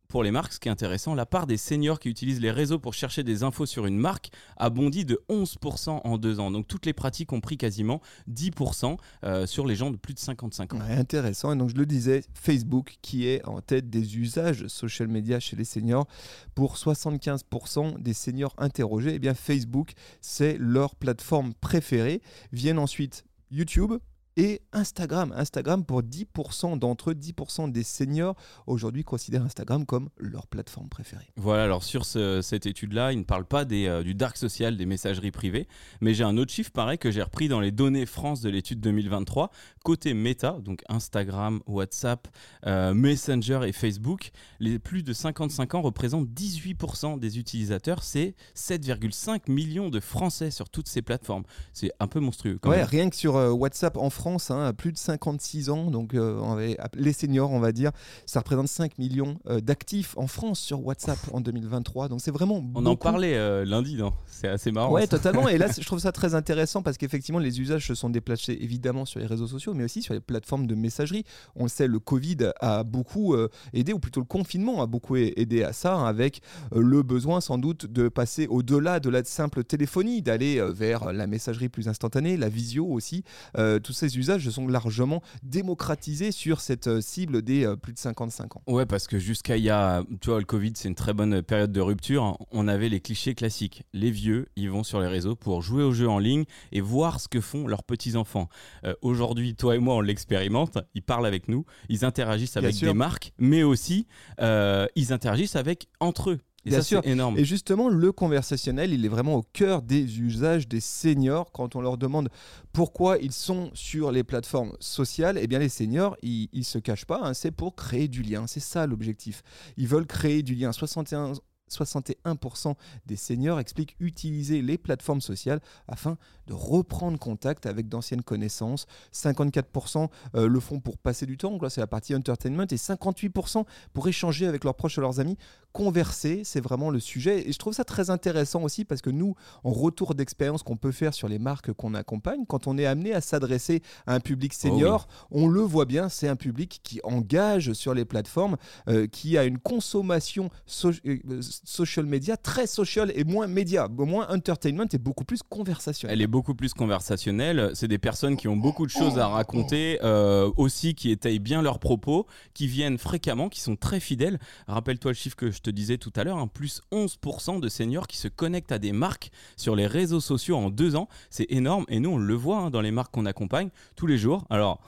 pour 0.08 0.24
les 0.24 0.32
marques, 0.32 0.54
ce 0.54 0.60
qui 0.60 0.68
est 0.68 0.72
intéressant, 0.72 1.16
la 1.16 1.26
part 1.26 1.48
des 1.48 1.58
seniors 1.58 2.00
qui 2.00 2.10
utilisent 2.10 2.42
les 2.42 2.52
réseaux 2.52 2.80
pour 2.80 2.94
chercher 2.94 3.24
des 3.24 3.44
infos 3.44 3.66
sur 3.66 3.86
une 3.86 3.98
marque 3.98 4.30
a 4.58 4.70
bondi 4.70 5.06
de 5.06 5.22
11% 5.30 6.02
en 6.04 6.18
deux 6.18 6.40
ans. 6.40 6.52
Donc 6.52 6.68
toutes 6.68 6.86
les 6.86 6.94
pratiques 6.94 7.34
ont 7.34 7.42
pris 7.42 7.58
quasiment 7.58 8.02
10% 8.32 8.98
euh, 9.24 9.46
sur 9.46 9.66
les 9.66 9.76
gens 9.76 9.92
de 9.92 9.98
plus 9.98 10.14
de 10.14 10.20
55 10.20 10.74
ans. 10.74 10.80
intéressant. 10.82 11.54
Et 11.54 11.58
donc 11.58 11.70
je 11.70 11.76
le 11.76 11.86
disais, 11.86 12.24
Facebook 12.34 12.98
qui 13.02 13.28
est 13.28 13.46
en 13.46 13.62
tête 13.62 13.90
des 13.90 14.18
usages 14.18 14.68
social 14.68 15.08
media 15.08 15.40
chez 15.40 15.56
les 15.56 15.66
seniors. 15.66 16.08
Pour 16.54 16.76
75% 16.76 18.02
des 18.02 18.14
seniors 18.14 18.54
interrogés, 18.58 19.16
eh 19.16 19.20
bien 19.20 19.34
Facebook, 19.34 19.94
c'est 20.22 20.58
leur 20.60 20.96
plateforme 20.96 21.54
préférée. 21.54 22.22
Viennent 22.52 22.80
ensuite 22.80 23.26
YouTube, 23.52 23.94
et 24.38 24.62
Instagram. 24.74 25.34
Instagram, 25.36 25.86
pour 25.86 26.02
10% 26.02 26.78
d'entre 26.78 27.12
eux, 27.12 27.14
10% 27.14 27.72
des 27.72 27.84
seniors 27.84 28.36
aujourd'hui 28.68 29.04
considèrent 29.04 29.44
Instagram 29.44 29.86
comme 29.86 30.10
leur 30.18 30.48
plateforme 30.48 30.90
préférée. 30.90 31.32
Voilà, 31.38 31.64
alors 31.64 31.84
sur 31.84 32.06
cette 32.06 32.66
étude-là, 32.66 33.14
il 33.14 33.20
ne 33.20 33.24
parle 33.24 33.46
pas 33.46 33.66
des, 33.66 33.88
euh, 33.88 34.04
du 34.04 34.14
dark 34.14 34.38
social, 34.38 34.78
des 34.78 34.86
messageries 34.86 35.32
privées, 35.32 35.68
mais 36.02 36.14
j'ai 36.14 36.24
un 36.24 36.38
autre 36.38 36.52
chiffre 36.52 36.72
pareil 36.72 36.98
que 36.98 37.12
j'ai 37.12 37.22
repris 37.22 37.48
dans 37.48 37.60
les 37.60 37.72
données 37.72 38.06
France 38.06 38.42
de 38.42 38.50
l'étude 38.50 38.80
2023. 38.82 39.52
Côté 39.84 40.14
Meta, 40.14 40.58
donc 40.62 40.82
Instagram, 40.90 41.62
WhatsApp, 41.68 42.28
euh, 42.66 42.94
Messenger 42.94 43.62
et 43.66 43.72
Facebook, 43.72 44.32
les 44.60 44.80
plus 44.80 45.04
de 45.04 45.14
55 45.14 45.76
ans 45.76 45.82
représentent 45.82 46.28
18% 46.30 47.20
des 47.20 47.40
utilisateurs. 47.40 48.04
C'est 48.04 48.36
7,5 48.56 49.50
millions 49.50 49.90
de 49.90 50.00
Français 50.00 50.52
sur 50.52 50.70
toutes 50.70 50.88
ces 50.88 51.02
plateformes. 51.02 51.44
C'est 51.74 51.92
un 52.00 52.08
peu 52.08 52.20
monstrueux. 52.20 52.60
ouais, 52.66 52.84
rien 52.84 53.10
que 53.10 53.16
sur 53.16 53.36
euh, 53.38 53.52
WhatsApp 53.52 53.98
en 53.98 54.10
France, 54.10 54.25
France, 54.26 54.50
hein, 54.50 54.74
plus 54.74 54.92
de 54.92 54.98
56 54.98 55.70
ans, 55.70 55.92
donc 55.92 56.16
euh, 56.16 56.76
les 56.96 57.14
seniors, 57.14 57.52
on 57.52 57.60
va 57.60 57.72
dire, 57.72 57.92
ça 58.26 58.40
représente 58.40 58.68
5 58.68 58.98
millions 58.98 59.38
euh, 59.48 59.60
d'actifs 59.60 60.18
en 60.18 60.26
France 60.26 60.60
sur 60.60 60.84
WhatsApp 60.84 61.20
en 61.32 61.42
2023. 61.42 62.08
Donc 62.08 62.22
c'est 62.22 62.32
vraiment. 62.32 62.66
On 62.74 62.84
en 62.88 62.96
parlait 62.96 63.36
euh, 63.36 63.66
lundi, 63.66 63.98
non? 63.98 64.14
C'est 64.26 64.48
assez 64.48 64.72
marrant. 64.72 64.92
Ouais, 64.92 65.06
totalement. 65.06 65.48
Et 65.48 65.60
là, 65.60 65.68
je 65.80 65.86
trouve 65.86 66.00
ça 66.00 66.12
très 66.12 66.34
intéressant 66.34 66.82
parce 66.82 66.98
qu'effectivement, 66.98 67.38
les 67.38 67.62
usages 67.62 67.86
se 67.86 67.94
sont 67.94 68.10
déplacés 68.10 68.58
évidemment 68.60 69.06
sur 69.06 69.20
les 69.20 69.28
réseaux 69.28 69.46
sociaux, 69.46 69.76
mais 69.76 69.84
aussi 69.84 70.02
sur 70.02 70.16
les 70.16 70.22
plateformes 70.22 70.66
de 70.66 70.74
messagerie. 70.74 71.24
On 71.56 71.66
le 71.66 71.70
sait, 71.70 71.86
le 71.86 72.00
Covid 72.00 72.50
a 72.62 72.84
beaucoup 72.84 73.36
aidé, 73.74 73.94
ou 73.94 74.00
plutôt 74.00 74.22
le 74.22 74.26
confinement 74.26 74.82
a 74.82 74.88
beaucoup 74.88 75.18
aidé 75.18 75.62
à 75.62 75.72
ça, 75.72 75.94
hein, 75.94 76.08
avec 76.08 76.42
le 76.74 77.04
besoin 77.04 77.42
sans 77.42 77.60
doute 77.60 77.86
de 77.86 78.10
passer 78.10 78.48
au-delà 78.48 79.00
de 79.00 79.12
la 79.12 79.24
simple 79.24 79.64
téléphonie, 79.64 80.24
d'aller 80.24 80.60
vers 80.72 81.14
la 81.14 81.28
messagerie 81.28 81.70
plus 81.70 81.88
instantanée, 81.88 82.38
la 82.38 82.50
visio 82.50 82.88
aussi. 82.88 83.24
tous 83.54 83.94
ces 83.94 84.15
usages 84.18 84.50
sont 84.50 84.68
largement 84.68 85.22
démocratisés 85.44 86.32
sur 86.32 86.62
cette 86.62 86.88
euh, 86.88 87.02
cible 87.02 87.42
des 87.42 87.66
euh, 87.66 87.76
plus 87.76 87.94
de 87.94 88.00
55 88.00 88.58
ans. 88.58 88.62
Ouais, 88.68 88.86
parce 88.86 89.08
que 89.08 89.20
jusqu'à 89.20 89.58
il 89.58 89.64
y 89.64 89.70
a, 89.70 90.04
tu 90.22 90.30
vois, 90.30 90.40
le 90.40 90.46
Covid, 90.46 90.74
c'est 90.76 90.88
une 90.88 90.96
très 90.96 91.14
bonne 91.14 91.42
période 91.42 91.72
de 91.72 91.82
rupture. 91.82 92.38
On 92.52 92.68
avait 92.68 92.90
les 92.90 93.00
clichés 93.00 93.36
classiques. 93.36 93.84
Les 93.94 94.12
vieux, 94.12 94.48
ils 94.56 94.70
vont 94.70 94.84
sur 94.84 95.00
les 95.00 95.08
réseaux 95.08 95.36
pour 95.36 95.62
jouer 95.62 95.84
aux 95.84 95.94
jeux 95.94 96.10
en 96.10 96.20
ligne 96.20 96.46
et 96.72 96.82
voir 96.82 97.20
ce 97.20 97.28
que 97.28 97.42
font 97.42 97.68
leurs 97.68 97.84
petits-enfants. 97.84 98.50
Euh, 98.86 98.94
aujourd'hui, 99.02 99.56
toi 99.56 99.76
et 99.76 99.80
moi, 99.80 99.96
on 99.96 100.02
l'expérimente. 100.02 100.78
Ils 100.94 101.04
parlent 101.04 101.26
avec 101.26 101.48
nous, 101.48 101.66
ils 101.90 102.06
interagissent 102.06 102.58
avec 102.58 102.76
des 102.76 102.94
marques, 102.94 103.34
mais 103.38 103.64
aussi 103.64 104.08
ils 104.40 105.14
interagissent 105.14 105.56
avec 105.56 105.88
entre 106.00 106.32
eux. 106.32 106.40
Et 106.66 106.70
Bien 106.70 106.82
sûr. 106.82 107.02
Énorme. 107.06 107.38
Et 107.38 107.46
justement, 107.46 107.90
le 107.90 108.12
conversationnel, 108.12 108.94
il 108.94 109.06
est 109.06 109.10
vraiment 109.10 109.36
au 109.36 109.44
cœur 109.54 109.82
des 109.82 110.20
usages 110.20 110.68
des 110.68 110.80
seniors. 110.80 111.52
Quand 111.52 111.76
on 111.76 111.82
leur 111.82 111.98
demande 111.98 112.30
pourquoi 112.74 113.18
ils 113.18 113.32
sont 113.32 113.70
sur 113.74 114.12
les 114.12 114.24
plateformes 114.24 114.74
sociales, 114.80 115.38
eh 115.40 115.48
bien 115.48 115.60
les 115.60 115.70
seniors, 115.70 116.18
ils, 116.22 116.50
ne 116.54 116.64
se 116.64 116.80
cachent 116.80 117.06
pas. 117.06 117.22
Hein. 117.24 117.34
c'est 117.34 117.52
pour 117.52 117.76
créer 117.76 118.08
du 118.08 118.24
lien. 118.24 118.48
C'est 118.48 118.60
ça 118.60 118.88
l'objectif. 118.88 119.44
Ils 119.78 119.88
veulent 119.88 120.08
créer 120.08 120.42
du 120.42 120.56
lien. 120.56 120.72
61 120.72 121.34
61% 121.72 122.76
des 123.06 123.16
seniors 123.16 123.60
expliquent 123.60 123.96
utiliser 124.00 124.62
les 124.62 124.78
plateformes 124.78 125.22
sociales 125.22 125.60
afin 125.88 126.18
de 126.48 126.54
reprendre 126.54 127.18
contact 127.18 127.66
avec 127.66 127.90
d'anciennes 127.90 128.22
connaissances. 128.22 128.86
54% 129.14 130.10
euh, 130.36 130.48
le 130.48 130.60
font 130.60 130.80
pour 130.80 130.98
passer 130.98 131.26
du 131.26 131.38
temps, 131.38 131.58
c'est 131.70 131.82
la 131.82 131.88
partie 131.88 132.16
entertainment, 132.16 132.68
et 132.70 132.76
58% 132.76 133.66
pour 133.94 134.08
échanger 134.08 134.46
avec 134.46 134.64
leurs 134.64 134.76
proches 134.76 134.98
ou 134.98 135.02
leurs 135.02 135.20
amis. 135.20 135.38
Converser, 135.76 136.42
c'est 136.44 136.62
vraiment 136.62 136.90
le 136.90 137.00
sujet. 137.00 137.50
Et 137.50 137.52
je 137.52 137.58
trouve 137.58 137.74
ça 137.74 137.84
très 137.84 138.10
intéressant 138.10 138.64
aussi 138.64 138.86
parce 138.86 139.02
que 139.02 139.10
nous, 139.10 139.36
en 139.64 139.72
retour 139.72 140.16
d'expérience 140.16 140.64
qu'on 140.64 140.78
peut 140.78 140.92
faire 140.92 141.14
sur 141.14 141.28
les 141.28 141.40
marques 141.40 141.74
qu'on 141.74 141.94
accompagne, 141.94 142.46
quand 142.48 142.68
on 142.68 142.78
est 142.78 142.86
amené 142.86 143.14
à 143.14 143.22
s'adresser 143.22 143.82
à 144.06 144.14
un 144.14 144.20
public 144.20 144.54
oh 144.56 144.60
senior, 144.62 145.08
on 145.32 145.48
le 145.48 145.62
voit 145.62 145.86
bien, 145.86 146.10
c'est 146.10 146.28
un 146.28 146.36
public 146.36 146.82
qui 146.84 147.00
engage 147.04 147.74
sur 147.74 147.94
les 147.94 148.06
plateformes, 148.06 148.58
euh, 148.88 149.08
qui 149.08 149.38
a 149.38 149.44
une 149.44 149.58
consommation 149.58 150.50
euh, 150.86 151.42
social 151.42 152.06
media 152.06 152.38
très 152.38 152.68
social 152.68 153.12
et 153.16 153.24
moins 153.24 153.48
média, 153.48 153.88
moins 153.90 154.28
entertainment 154.30 154.88
et 154.92 154.98
beaucoup 154.98 155.26
plus 155.26 155.42
conversationnel 155.42 156.22
beaucoup 156.36 156.54
plus 156.54 156.74
conversationnel. 156.74 157.72
C'est 157.74 157.88
des 157.88 157.98
personnes 157.98 158.36
qui 158.36 158.48
ont 158.48 158.58
beaucoup 158.58 158.86
de 158.86 158.92
choses 158.92 159.18
à 159.20 159.28
raconter, 159.28 160.00
euh, 160.04 160.52
aussi 160.58 160.96
qui 160.96 161.12
étayent 161.12 161.40
bien 161.40 161.62
leurs 161.62 161.80
propos, 161.80 162.28
qui 162.54 162.68
viennent 162.68 162.98
fréquemment, 162.98 163.50
qui 163.50 163.62
sont 163.62 163.76
très 163.76 164.00
fidèles. 164.00 164.40
Rappelle-toi 164.68 165.12
le 165.12 165.16
chiffre 165.16 165.36
que 165.36 165.52
je 165.52 165.62
te 165.66 165.70
disais 165.72 165.98
tout 165.98 166.14
à 166.16 166.24
l'heure, 166.24 166.38
hein, 166.38 166.48
plus 166.48 166.82
11% 166.92 167.60
de 167.60 167.70
seniors 167.70 168.08
qui 168.08 168.18
se 168.18 168.28
connectent 168.28 168.72
à 168.72 168.80
des 168.80 168.92
marques 168.92 169.32
sur 169.58 169.76
les 169.76 169.88
réseaux 169.88 170.20
sociaux 170.20 170.58
en 170.58 170.70
deux 170.70 170.96
ans. 170.96 171.10
C'est 171.30 171.48
énorme 171.50 171.86
et 171.90 172.00
nous 172.00 172.12
on 172.12 172.18
le 172.18 172.34
voit 172.34 172.58
hein, 172.58 172.70
dans 172.70 172.82
les 172.82 172.92
marques 172.92 173.12
qu'on 173.12 173.26
accompagne 173.26 173.70
tous 173.96 174.08
les 174.08 174.18
jours. 174.18 174.46
Alors 174.50 174.80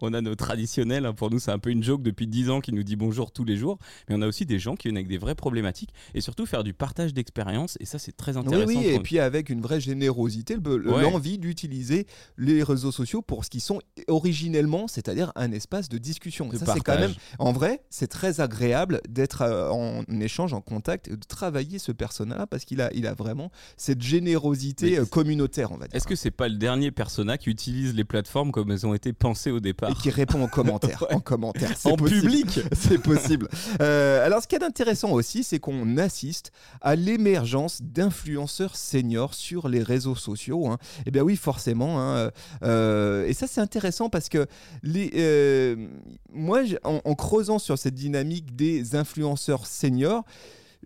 on 0.00 0.12
a 0.12 0.20
nos 0.20 0.34
traditionnels, 0.34 1.06
hein. 1.06 1.12
pour 1.12 1.30
nous 1.30 1.38
c'est 1.38 1.50
un 1.50 1.58
peu 1.58 1.70
une 1.70 1.82
joke 1.82 2.02
depuis 2.02 2.26
10 2.26 2.50
ans 2.50 2.60
qui 2.60 2.72
nous 2.72 2.82
dit 2.82 2.96
bonjour 2.96 3.30
tous 3.30 3.44
les 3.44 3.56
jours, 3.56 3.78
mais 4.08 4.14
on 4.16 4.22
a 4.22 4.26
aussi 4.26 4.46
des 4.46 4.58
gens 4.58 4.76
qui 4.76 4.88
viennent 4.88 4.96
avec 4.96 5.08
des 5.08 5.18
vraies 5.18 5.34
problématiques 5.34 5.90
et 6.14 6.20
surtout 6.20 6.46
faire 6.46 6.64
du 6.64 6.74
partage 6.74 7.14
d'expérience 7.14 7.76
et 7.80 7.86
ça 7.86 7.98
c'est 7.98 8.16
très 8.16 8.36
intéressant. 8.36 8.66
Oui, 8.66 8.76
oui 8.76 8.86
et 8.86 9.00
puis 9.00 9.18
avec 9.18 9.50
une 9.50 9.60
vraie 9.60 9.80
générosité, 9.80 10.56
l'envie 10.56 11.38
d'utiliser 11.38 12.06
les 12.36 12.62
réseaux 12.62 12.92
sociaux 12.92 13.22
pour 13.22 13.44
ce 13.44 13.50
qu'ils 13.50 13.60
sont 13.60 13.80
originellement, 14.08 14.88
c'est-à-dire 14.88 15.32
un 15.36 15.52
espace 15.52 15.88
de 15.88 15.98
discussion. 15.98 16.50
ça 16.52 16.74
c'est 16.74 16.80
quand 16.80 16.98
même, 16.98 17.14
en 17.38 17.52
vrai, 17.52 17.82
c'est 17.90 18.08
très 18.08 18.40
agréable 18.40 19.00
d'être 19.08 19.42
euh, 19.42 19.70
en 19.70 20.02
échange, 20.20 20.54
en 20.54 20.60
contact, 20.60 21.10
de 21.10 21.16
travailler 21.26 21.78
ce 21.78 21.92
persona 21.92 22.46
parce 22.46 22.64
qu'il 22.64 22.80
a, 22.80 22.92
il 22.94 23.06
a 23.06 23.14
vraiment 23.14 23.50
cette 23.76 24.02
générosité 24.02 24.98
euh, 24.98 25.04
communautaire, 25.04 25.72
on 25.72 25.76
va 25.76 25.86
dire. 25.86 25.96
Est-ce 25.96 26.06
que 26.06 26.16
c'est 26.16 26.30
pas 26.30 26.48
le 26.48 26.56
dernier 26.56 26.90
persona 26.90 27.38
qui 27.38 27.50
utilise 27.50 27.94
les 27.94 28.04
plateformes 28.04 28.52
comme 28.52 28.70
elles 28.70 28.86
ont 28.86 28.94
été 28.94 29.12
pensées 29.12 29.50
au 29.50 29.60
départ? 29.60 29.83
Qui 29.92 30.10
répond 30.10 30.42
en 30.42 30.48
commentaire. 30.48 31.04
En 31.14 31.20
commentaire. 31.20 31.76
En 31.84 31.96
public. 31.96 32.60
C'est 32.72 32.98
possible. 32.98 33.48
Euh, 33.80 34.24
alors, 34.24 34.42
ce 34.42 34.48
qui 34.48 34.54
est 34.54 34.64
intéressant 34.64 35.12
aussi, 35.12 35.44
c'est 35.44 35.58
qu'on 35.58 35.96
assiste 35.96 36.50
à 36.80 36.96
l'émergence 36.96 37.82
d'influenceurs 37.82 38.76
seniors 38.76 39.34
sur 39.34 39.68
les 39.68 39.82
réseaux 39.82 40.14
sociaux. 40.14 40.66
Hein. 40.66 40.78
Eh 41.06 41.10
bien 41.10 41.22
oui, 41.22 41.36
forcément. 41.36 42.00
Hein, 42.00 42.30
euh, 42.62 43.26
et 43.26 43.32
ça, 43.32 43.46
c'est 43.46 43.60
intéressant 43.60 44.08
parce 44.08 44.28
que 44.28 44.46
les, 44.82 45.12
euh, 45.14 45.88
moi, 46.32 46.62
en, 46.84 47.14
creusant 47.14 47.58
sur 47.58 47.78
cette 47.78 47.94
dynamique 47.94 48.56
des 48.56 48.96
influenceurs 48.96 49.66
seniors, 49.66 50.24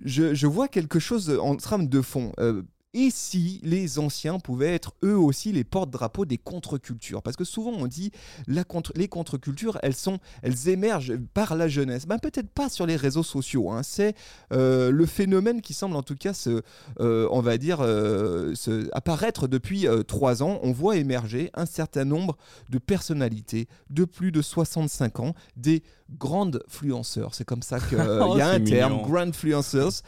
je, 0.04 0.34
je 0.34 0.46
vois 0.46 0.68
quelque 0.68 0.98
chose 0.98 1.38
en 1.40 1.56
trame 1.56 1.88
de 1.88 2.02
fond 2.02 2.32
et 2.98 3.10
si 3.10 3.60
les 3.62 4.00
anciens 4.00 4.40
pouvaient 4.40 4.74
être 4.74 4.92
eux 5.04 5.16
aussi 5.16 5.52
les 5.52 5.62
porte-drapeaux 5.62 6.24
des 6.24 6.36
contre-cultures? 6.36 7.22
Parce 7.22 7.36
que 7.36 7.44
souvent 7.44 7.70
on 7.70 7.86
dit 7.86 8.10
la 8.48 8.64
contre, 8.64 8.92
les 8.96 9.06
contre-cultures, 9.06 9.78
elles, 9.82 9.94
sont, 9.94 10.18
elles 10.42 10.68
émergent 10.68 11.16
par 11.32 11.54
la 11.54 11.68
jeunesse. 11.68 12.06
Ben, 12.06 12.18
Peut-être 12.18 12.50
pas 12.50 12.68
sur 12.68 12.86
les 12.86 12.96
réseaux 12.96 13.22
sociaux. 13.22 13.70
Hein. 13.70 13.82
C'est 13.84 14.16
euh, 14.52 14.90
le 14.90 15.06
phénomène 15.06 15.60
qui 15.60 15.74
semble 15.74 15.94
en 15.94 16.02
tout 16.02 16.16
cas 16.16 16.32
se, 16.32 16.62
euh, 16.98 17.28
on 17.30 17.40
va 17.40 17.56
dire, 17.56 17.78
euh, 17.80 18.54
se 18.56 18.88
apparaître 18.92 19.46
depuis 19.46 19.86
trois 20.08 20.42
ans. 20.42 20.58
On 20.64 20.72
voit 20.72 20.96
émerger 20.96 21.50
un 21.54 21.66
certain 21.66 22.04
nombre 22.04 22.36
de 22.68 22.78
personnalités 22.78 23.68
de 23.90 24.04
plus 24.04 24.32
de 24.32 24.42
65 24.42 25.20
ans, 25.20 25.34
des 25.56 25.84
grandes 26.18 26.62
influenceurs. 26.66 27.34
C'est 27.34 27.44
comme 27.44 27.62
ça 27.62 27.78
qu'il 27.78 27.98
y 28.36 28.40
a 28.40 28.48
un 28.48 28.60
terme, 28.60 29.02
grand 29.02 29.28
influencers, 29.28 30.02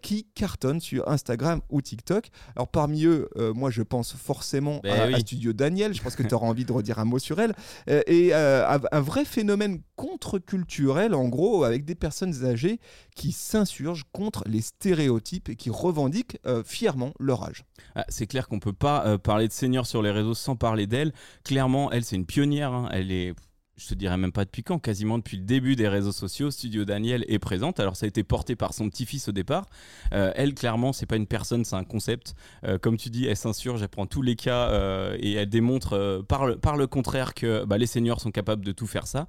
qui 0.00 0.24
cartonnent 0.34 0.80
sur 0.80 1.06
Instagram 1.08 1.60
ou 1.68 1.82
TikTok. 1.82 2.29
Alors 2.56 2.68
parmi 2.68 3.04
eux, 3.04 3.28
euh, 3.36 3.52
moi 3.54 3.70
je 3.70 3.82
pense 3.82 4.12
forcément 4.14 4.80
Ben 4.82 5.00
à, 5.00 5.06
oui. 5.06 5.14
à 5.14 5.18
Studio 5.20 5.52
Daniel, 5.52 5.94
je 5.94 6.02
pense 6.02 6.16
que 6.16 6.22
tu 6.28 6.34
auras 6.34 6.46
envie 6.46 6.64
de 6.64 6.72
redire 6.72 6.98
un 6.98 7.04
mot 7.04 7.18
sur 7.18 7.40
elle, 7.40 7.54
Euh, 7.88 8.02
et 8.06 8.34
euh, 8.34 8.66
un- 8.92 9.00
vrai 9.00 9.24
phénomène 9.24 9.80
contre-culturel 9.96 11.14
en 11.14 11.28
gros 11.28 11.64
avec 11.64 11.84
des 11.84 11.94
personnes 11.94 12.44
âgées 12.44 12.78
qui 13.16 13.32
s'insurgent 13.32 14.04
contre 14.12 14.44
les 14.46 14.60
stéréotypes 14.60 15.48
et 15.48 15.56
qui 15.56 15.70
revendiquent 15.70 16.38
fièrement 16.64 17.12
leur 17.18 17.42
âge. 17.44 17.64
Ah, 17.94 18.04
c'est 18.08 18.26
clair 18.26 18.48
qu'on 18.48 18.60
peut 18.60 18.72
pas 18.72 19.18
parler 19.18 19.48
de 19.48 19.52
senior 19.52 19.86
sur 19.86 20.02
les 20.02 20.10
réseaux 20.10 20.34
sans 20.34 20.56
parler 20.56 20.86
d'elle. 20.86 21.12
Clairement, 21.44 21.90
elle, 21.90 22.04
c'est 22.04 22.16
une 22.16 22.26
pionnière. 22.26 22.72
hein. 22.72 22.88
Elle 22.92 23.10
est, 23.12 23.34
je 23.80 23.88
te 23.88 23.94
dirais 23.94 24.18
même 24.18 24.32
pas 24.32 24.44
depuis 24.44 24.62
quand, 24.62 24.78
quasiment 24.78 25.16
depuis 25.16 25.38
le 25.38 25.42
début 25.42 25.74
des 25.74 25.88
réseaux 25.88 26.12
sociaux. 26.12 26.50
Studio 26.50 26.84
Daniel 26.84 27.24
est 27.28 27.38
présente. 27.38 27.80
Alors, 27.80 27.96
ça 27.96 28.04
a 28.04 28.08
été 28.08 28.22
porté 28.22 28.54
par 28.54 28.74
son 28.74 28.90
petit-fils 28.90 29.28
au 29.28 29.32
départ. 29.32 29.66
Euh, 30.12 30.32
elle, 30.36 30.54
clairement, 30.54 30.92
c'est 30.92 31.06
pas 31.06 31.16
une 31.16 31.26
personne, 31.26 31.64
c'est 31.64 31.76
un 31.76 31.84
concept. 31.84 32.34
Euh, 32.64 32.76
comme 32.78 32.98
tu 32.98 33.08
dis, 33.08 33.26
elle 33.26 33.38
s'insurge, 33.38 33.82
elle 33.82 33.88
prend 33.88 34.04
tous 34.04 34.20
les 34.20 34.36
cas 34.36 34.68
euh, 34.68 35.16
et 35.18 35.32
elle 35.32 35.48
démontre 35.48 36.22
par, 36.28 36.46
le, 36.46 36.86
contraire 36.86 37.32
que 37.32 37.64
bah, 37.64 37.78
les 37.78 37.86
seniors 37.86 38.20
sont 38.20 38.30
capables 38.30 38.64
de 38.64 38.72
tout 38.72 38.86
faire 38.86 39.06
ça. 39.06 39.26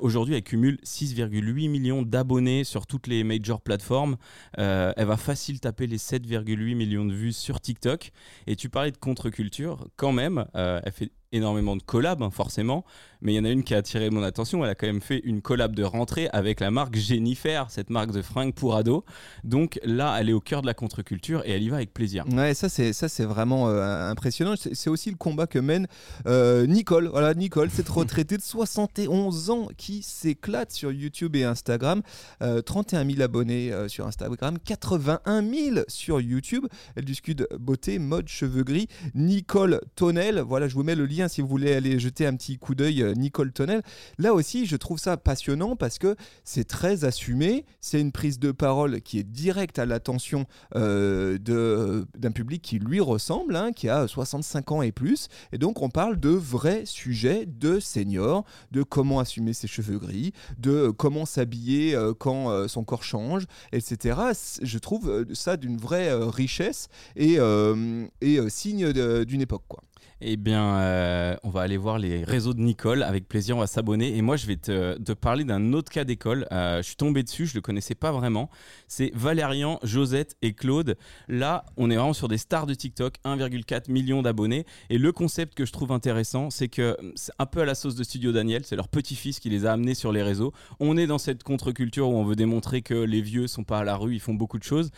Aujourd'hui, 0.00 0.34
elle 0.34 0.42
cumule 0.42 0.78
6,8 0.84 1.68
millions 1.68 2.02
d'abonnés 2.02 2.64
sur 2.64 2.86
toutes 2.86 3.06
les 3.06 3.22
major 3.22 3.60
plateformes. 3.60 4.16
Elle 4.56 5.06
va 5.06 5.16
facile 5.16 5.60
taper 5.60 5.86
les 5.86 5.98
7,8 5.98 6.74
millions 6.74 7.04
de 7.04 7.12
vues 7.12 7.32
sur 7.32 7.60
TikTok. 7.60 8.10
Et 8.46 8.56
tu 8.56 8.70
parlais 8.70 8.90
de 8.90 8.96
contre-culture, 8.96 9.86
quand 9.96 10.12
même, 10.12 10.46
elle 10.54 10.92
fait 10.92 11.10
énormément 11.32 11.76
de 11.76 11.82
collabs, 11.82 12.22
hein, 12.22 12.30
forcément, 12.30 12.84
mais 13.20 13.34
il 13.34 13.36
y 13.36 13.38
en 13.38 13.44
a 13.44 13.50
une 13.50 13.64
qui 13.64 13.74
a 13.74 13.78
attiré 13.78 14.10
mon 14.10 14.22
attention. 14.22 14.64
Elle 14.64 14.70
a 14.70 14.74
quand 14.74 14.86
même 14.86 15.00
fait 15.00 15.20
une 15.24 15.42
collab 15.42 15.74
de 15.74 15.82
rentrée 15.82 16.28
avec 16.32 16.60
la 16.60 16.70
marque 16.70 16.96
Jennifer, 16.96 17.70
cette 17.70 17.90
marque 17.90 18.12
de 18.12 18.22
fringues 18.22 18.54
pour 18.54 18.76
ados. 18.76 19.02
Donc 19.44 19.78
là, 19.84 20.16
elle 20.18 20.30
est 20.30 20.32
au 20.32 20.40
cœur 20.40 20.62
de 20.62 20.66
la 20.66 20.74
contre-culture 20.74 21.42
et 21.44 21.52
elle 21.52 21.62
y 21.62 21.68
va 21.68 21.76
avec 21.76 21.92
plaisir. 21.92 22.24
Ouais, 22.32 22.54
ça 22.54 22.68
c'est 22.68 22.92
ça 22.92 23.08
c'est 23.08 23.24
vraiment 23.24 23.68
euh, 23.68 24.10
impressionnant. 24.10 24.54
C'est 24.56 24.90
aussi 24.90 25.10
le 25.10 25.16
combat 25.16 25.46
que 25.46 25.58
mène 25.58 25.86
euh, 26.26 26.66
Nicole. 26.66 27.08
Voilà, 27.08 27.34
Nicole, 27.34 27.70
cette 27.70 27.88
retraitée 27.88 28.36
de 28.36 28.42
71 28.42 29.50
ans 29.50 29.68
qui 29.76 30.02
s'éclate 30.02 30.70
sur 30.70 30.92
YouTube 30.92 31.36
et 31.36 31.44
Instagram. 31.44 32.02
Euh, 32.42 32.62
31 32.62 33.04
000 33.04 33.22
abonnés 33.22 33.72
euh, 33.72 33.88
sur 33.88 34.06
Instagram, 34.06 34.58
81 34.64 35.42
000 35.42 35.76
sur 35.88 36.20
YouTube. 36.20 36.66
Elle 36.96 37.04
discute 37.04 37.44
beauté, 37.58 37.98
mode, 37.98 38.28
cheveux 38.28 38.62
gris. 38.62 38.88
Nicole 39.14 39.80
Tonnel. 39.96 40.40
Voilà, 40.40 40.68
je 40.68 40.74
vous 40.74 40.84
mets 40.84 40.94
le 40.94 41.06
lien 41.06 41.17
si 41.26 41.40
vous 41.40 41.48
voulez 41.48 41.74
aller 41.74 41.98
jeter 41.98 42.24
un 42.26 42.36
petit 42.36 42.58
coup 42.58 42.76
d'œil. 42.76 43.02
euh, 43.02 43.14
Nicole 43.14 43.50
Tonnel. 43.52 43.82
Là 44.18 44.32
aussi, 44.34 44.66
je 44.66 44.76
trouve 44.76 44.98
ça 44.98 45.16
passionnant 45.16 45.74
parce 45.74 45.98
que 45.98 46.14
c'est 46.44 46.62
très 46.68 47.04
assumé. 47.04 47.64
C'est 47.80 48.00
une 48.00 48.12
prise 48.12 48.38
de 48.38 48.52
parole 48.52 49.00
qui 49.00 49.18
est 49.18 49.24
directe 49.24 49.80
à 49.80 49.86
l'attention 49.86 50.44
euh, 50.76 51.38
de- 51.38 52.06
d'un 52.16 52.30
public 52.30 52.62
qui 52.62 52.78
lui 52.78 53.00
ressemble, 53.00 53.56
hein, 53.56 53.72
qui 53.72 53.88
a 53.88 54.06
65 54.06 54.70
ans 54.70 54.82
et 54.82 54.92
plus. 54.92 55.28
Et 55.52 55.58
donc, 55.58 55.82
on 55.82 55.88
parle 55.90 56.20
de 56.20 56.28
vrais 56.28 56.84
sujets 56.84 57.46
de 57.46 57.80
seniors, 57.80 58.44
de 58.70 58.82
comment 58.82 59.18
assumer 59.18 59.54
ses 59.54 59.66
cheveux 59.66 59.98
gris, 59.98 60.32
de 60.58 60.90
comment 60.90 61.24
s'habiller 61.26 61.94
euh, 61.94 62.12
quand 62.12 62.50
euh, 62.50 62.68
son 62.68 62.84
corps 62.84 63.02
change, 63.02 63.44
etc. 63.72 64.18
Je 64.62 64.78
trouve 64.78 65.08
euh, 65.08 65.24
ça 65.32 65.56
d'une 65.56 65.78
vraie 65.78 66.10
euh, 66.10 66.26
richesse 66.26 66.88
et, 67.16 67.36
euh, 67.38 68.06
et 68.20 68.38
euh, 68.38 68.48
signe 68.50 68.92
d'une 69.24 69.40
époque. 69.40 69.62
Quoi. 69.68 69.82
Eh 70.20 70.36
bien, 70.36 70.78
euh, 70.78 71.36
on 71.44 71.50
va 71.50 71.62
aller 71.62 71.76
voir 71.76 71.98
les 71.98 72.24
réseaux 72.24 72.52
de 72.52 72.60
Nicole 72.60 73.02
avec 73.02 73.28
plaisir. 73.28 73.56
On 73.56 73.60
va 73.60 73.66
s'abonner. 73.66 74.16
Et 74.16 74.22
moi, 74.22 74.36
je 74.36 74.46
vais 74.46 74.56
te, 74.56 75.12
parler 75.12 75.44
d'un 75.44 75.72
autre 75.72 75.92
cas 75.92 76.04
d'école. 76.04 76.46
Euh, 76.50 76.78
je 76.78 76.88
suis 76.88 76.96
tombé 76.96 77.22
dessus, 77.22 77.46
je 77.46 77.54
le 77.54 77.60
connaissais 77.60 77.94
pas 77.94 78.10
vraiment. 78.10 78.50
C'est 78.88 79.12
Valérian, 79.14 79.78
Josette 79.82 80.36
et 80.42 80.54
Claude. 80.54 80.96
Là, 81.28 81.64
on 81.76 81.90
est 81.90 81.96
vraiment 81.96 82.12
sur 82.12 82.28
des 82.28 82.38
stars 82.38 82.66
de 82.66 82.74
TikTok, 82.74 83.14
1,4 83.24 83.90
million 83.90 84.22
d'abonnés. 84.22 84.66
Et 84.90 84.98
le 84.98 85.12
concept 85.12 85.54
que 85.54 85.64
je 85.64 85.72
trouve 85.72 85.92
intéressant, 85.92 86.50
c'est 86.50 86.68
que 86.68 86.96
c'est 87.14 87.32
un 87.38 87.46
peu 87.46 87.60
à 87.60 87.64
la 87.64 87.74
sauce 87.76 87.94
de 87.94 88.02
Studio 88.02 88.32
Daniel. 88.32 88.64
C'est 88.64 88.76
leur 88.76 88.88
petit-fils 88.88 89.38
qui 89.38 89.50
les 89.50 89.66
a 89.66 89.72
amenés 89.72 89.94
sur 89.94 90.10
les 90.10 90.22
réseaux. 90.22 90.52
On 90.80 90.96
est 90.96 91.06
dans 91.06 91.18
cette 91.18 91.44
contre-culture 91.44 92.08
où 92.08 92.14
on 92.14 92.24
veut 92.24 92.36
démontrer 92.36 92.82
que 92.82 92.94
les 92.94 93.20
vieux 93.20 93.46
sont 93.46 93.64
pas 93.64 93.78
à 93.78 93.84
la 93.84 93.96
rue, 93.96 94.14
ils 94.14 94.20
font 94.20 94.34
beaucoup 94.34 94.58
de 94.58 94.64
choses. 94.64 94.90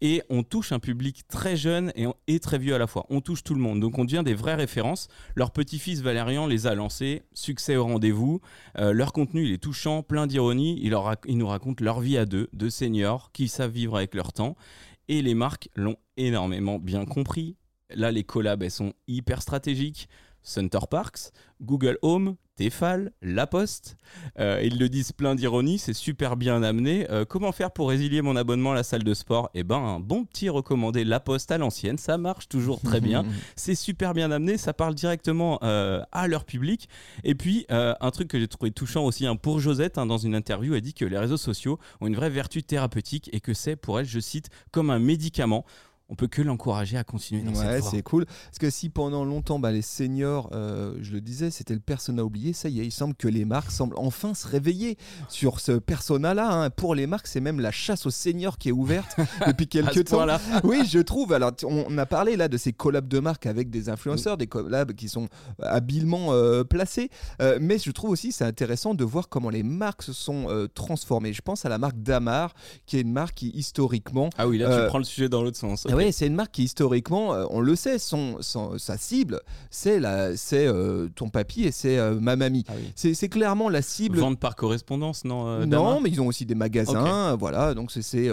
Et 0.00 0.22
on 0.30 0.42
touche 0.42 0.72
un 0.72 0.78
public 0.78 1.26
très 1.28 1.56
jeune 1.56 1.92
et, 2.26 2.40
très 2.40 2.58
vieux 2.58 2.74
à 2.74 2.78
la 2.78 2.86
fois. 2.86 3.06
On 3.10 3.20
touche 3.20 3.42
tout 3.42 3.54
le 3.54 3.60
monde. 3.60 3.80
Donc 3.80 3.98
on 3.98 4.04
devient 4.04 4.22
des 4.24 4.34
vraies 4.34 4.54
références. 4.54 5.08
Leur 5.34 5.50
petit-fils 5.50 6.02
Valérian 6.02 6.46
les 6.46 6.66
a 6.66 6.74
lancés. 6.74 7.22
Succès 7.34 7.76
au 7.76 7.84
rendez-vous. 7.84 8.40
Euh, 8.78 8.92
leur 8.92 9.12
contenu, 9.12 9.44
il 9.44 9.52
est 9.52 9.62
touchant, 9.62 10.02
plein 10.02 10.26
d'ironie. 10.26 10.80
Il, 10.82 11.38
nous 11.38 11.46
racontent 11.48 11.84
leur 11.84 12.00
vie 12.00 12.16
à 12.16 12.26
deux, 12.26 12.48
deux 12.52 12.70
seniors 12.70 13.32
qui 13.32 13.48
savent 13.48 13.72
vivre 13.72 13.96
avec 13.96 14.14
leur 14.14 14.32
temps. 14.32 14.56
Et 15.08 15.22
les 15.22 15.34
marques 15.34 15.68
l'ont 15.74 15.96
énormément 16.16 16.78
bien 16.78 17.04
compris. 17.04 17.56
Là, 17.90 18.12
les 18.12 18.22
collabs, 18.22 18.62
elles 18.62 18.70
sont 18.70 18.92
hyper 19.08 19.42
stratégiques. 19.42 20.08
Center 20.42 20.78
Parks, 20.90 21.32
Google 21.60 21.98
Home, 22.02 22.36
Tefal, 22.58 23.12
La 23.22 23.46
Poste. 23.46 23.96
Euh, 24.40 24.60
ils 24.64 24.80
le 24.80 24.88
disent 24.88 25.12
plein 25.12 25.36
d'ironie, 25.36 25.78
c'est 25.78 25.92
super 25.92 26.36
bien 26.36 26.64
amené. 26.64 27.08
Euh, 27.08 27.24
comment 27.24 27.52
faire 27.52 27.70
pour 27.70 27.88
résilier 27.88 28.20
mon 28.20 28.34
abonnement 28.34 28.72
à 28.72 28.74
la 28.74 28.82
salle 28.82 29.04
de 29.04 29.14
sport? 29.14 29.48
Eh 29.54 29.62
ben, 29.62 29.76
un 29.76 30.00
bon 30.00 30.24
petit 30.24 30.48
recommandé 30.48 31.04
La 31.04 31.20
Poste 31.20 31.52
à 31.52 31.58
l'ancienne, 31.58 31.98
ça 31.98 32.18
marche 32.18 32.48
toujours 32.48 32.80
très 32.80 33.00
bien. 33.00 33.24
C'est 33.54 33.76
super 33.76 34.12
bien 34.12 34.32
amené, 34.32 34.58
ça 34.58 34.72
parle 34.72 34.96
directement 34.96 35.60
euh, 35.62 36.02
à 36.10 36.26
leur 36.26 36.44
public. 36.44 36.88
Et 37.22 37.36
puis, 37.36 37.64
un 37.68 38.10
truc 38.10 38.26
que 38.26 38.40
j'ai 38.40 38.48
trouvé 38.48 38.72
touchant 38.72 39.04
aussi 39.04 39.24
hein, 39.24 39.36
pour 39.36 39.60
Josette, 39.60 39.96
hein, 39.96 40.06
dans 40.06 40.18
une 40.18 40.34
interview, 40.34 40.74
elle 40.74 40.80
dit 40.80 40.94
que 40.94 41.04
les 41.04 41.18
réseaux 41.18 41.36
sociaux 41.36 41.78
ont 42.00 42.08
une 42.08 42.16
vraie 42.16 42.30
vertu 42.30 42.64
thérapeutique 42.64 43.30
et 43.32 43.38
que 43.38 43.54
c'est 43.54 43.76
pour 43.76 44.00
elle, 44.00 44.06
je 44.06 44.18
cite, 44.18 44.50
comme 44.72 44.90
un 44.90 44.98
médicament. 44.98 45.64
On 46.10 46.14
peut 46.14 46.26
que 46.26 46.40
l'encourager 46.40 46.96
à 46.96 47.04
continuer 47.04 47.42
dans 47.42 47.50
Ouais, 47.50 47.56
cette 47.74 47.80
voie. 47.82 47.90
c'est 47.90 48.02
cool. 48.02 48.24
Parce 48.24 48.58
que 48.58 48.70
si 48.70 48.88
pendant 48.88 49.26
longtemps, 49.26 49.58
bah, 49.58 49.72
les 49.72 49.82
seniors, 49.82 50.48
euh, 50.52 50.94
je 51.02 51.12
le 51.12 51.20
disais, 51.20 51.50
c'était 51.50 51.74
le 51.74 51.80
persona 51.80 52.24
oublié, 52.24 52.54
ça 52.54 52.70
y 52.70 52.80
est, 52.80 52.86
il 52.86 52.90
semble 52.92 53.14
que 53.14 53.28
les 53.28 53.44
marques 53.44 53.70
semblent 53.70 53.98
enfin 53.98 54.32
se 54.32 54.48
réveiller 54.48 54.96
sur 55.28 55.60
ce 55.60 55.72
persona-là. 55.72 56.50
hein. 56.50 56.70
Pour 56.70 56.94
les 56.94 57.06
marques, 57.06 57.26
c'est 57.26 57.40
même 57.42 57.60
la 57.60 57.70
chasse 57.72 58.06
aux 58.06 58.10
seniors 58.10 58.56
qui 58.56 58.70
est 58.70 58.72
ouverte 58.72 59.16
depuis 59.46 59.68
quelques 59.68 60.06
temps. 60.06 60.26
Oui, 60.64 60.80
je 60.88 60.98
trouve. 61.00 61.34
Alors, 61.34 61.52
on 61.64 61.98
a 61.98 62.06
parlé 62.06 62.36
là 62.36 62.48
de 62.48 62.56
ces 62.56 62.72
collabs 62.72 63.06
de 63.08 63.18
marques 63.18 63.44
avec 63.44 63.68
des 63.68 63.90
influenceurs, 63.90 64.38
des 64.38 64.46
collabs 64.46 64.92
qui 64.94 65.10
sont 65.10 65.28
habilement 65.62 66.28
euh, 66.32 66.64
placés. 66.64 67.10
Euh, 67.42 67.58
mais 67.60 67.78
je 67.78 67.90
trouve 67.90 68.10
aussi 68.10 68.32
c'est 68.32 68.44
intéressant 68.44 68.94
de 68.94 69.04
voir 69.04 69.28
comment 69.28 69.50
les 69.50 69.62
marques 69.62 70.02
se 70.02 70.14
sont 70.14 70.46
euh, 70.48 70.68
transformées. 70.68 71.34
Je 71.34 71.42
pense 71.42 71.66
à 71.66 71.68
la 71.68 71.76
marque 71.76 71.98
Damar, 72.02 72.54
qui 72.86 72.96
est 72.96 73.02
une 73.02 73.12
marque 73.12 73.34
qui 73.34 73.50
historiquement 73.50 74.30
Ah 74.38 74.48
oui, 74.48 74.56
là, 74.56 74.70
Euh, 74.70 74.84
tu 74.84 74.88
prends 74.88 74.98
le 74.98 75.04
sujet 75.04 75.28
dans 75.28 75.42
l'autre 75.42 75.58
sens. 75.58 75.86
Oui, 75.98 76.12
c'est 76.12 76.26
une 76.26 76.34
marque 76.34 76.52
qui 76.52 76.64
historiquement, 76.64 77.34
euh, 77.34 77.44
on 77.50 77.60
le 77.60 77.76
sait, 77.76 77.98
son, 77.98 78.36
son- 78.40 78.78
sa 78.78 78.96
cible, 78.96 79.40
c'est 79.70 79.98
euh, 80.02 81.08
ton 81.14 81.28
papy 81.28 81.64
et 81.64 81.72
c'est 81.72 81.98
euh, 81.98 82.18
ma 82.20 82.36
mamie. 82.36 82.64
Ah 82.68 82.72
oui. 82.76 83.12
C'est 83.14 83.28
clairement 83.28 83.68
la 83.68 83.82
cible. 83.82 84.18
Vente 84.18 84.38
par 84.38 84.56
correspondance, 84.56 85.24
non 85.24 85.46
euh, 85.48 85.66
non, 85.66 86.00
mais 86.00 86.08
ils 86.10 86.20
ont 86.20 86.26
aussi 86.26 86.46
des 86.46 86.54
magasins, 86.54 87.36
voilà, 87.36 87.74
donc 87.74 87.90
c'est- 87.92 88.30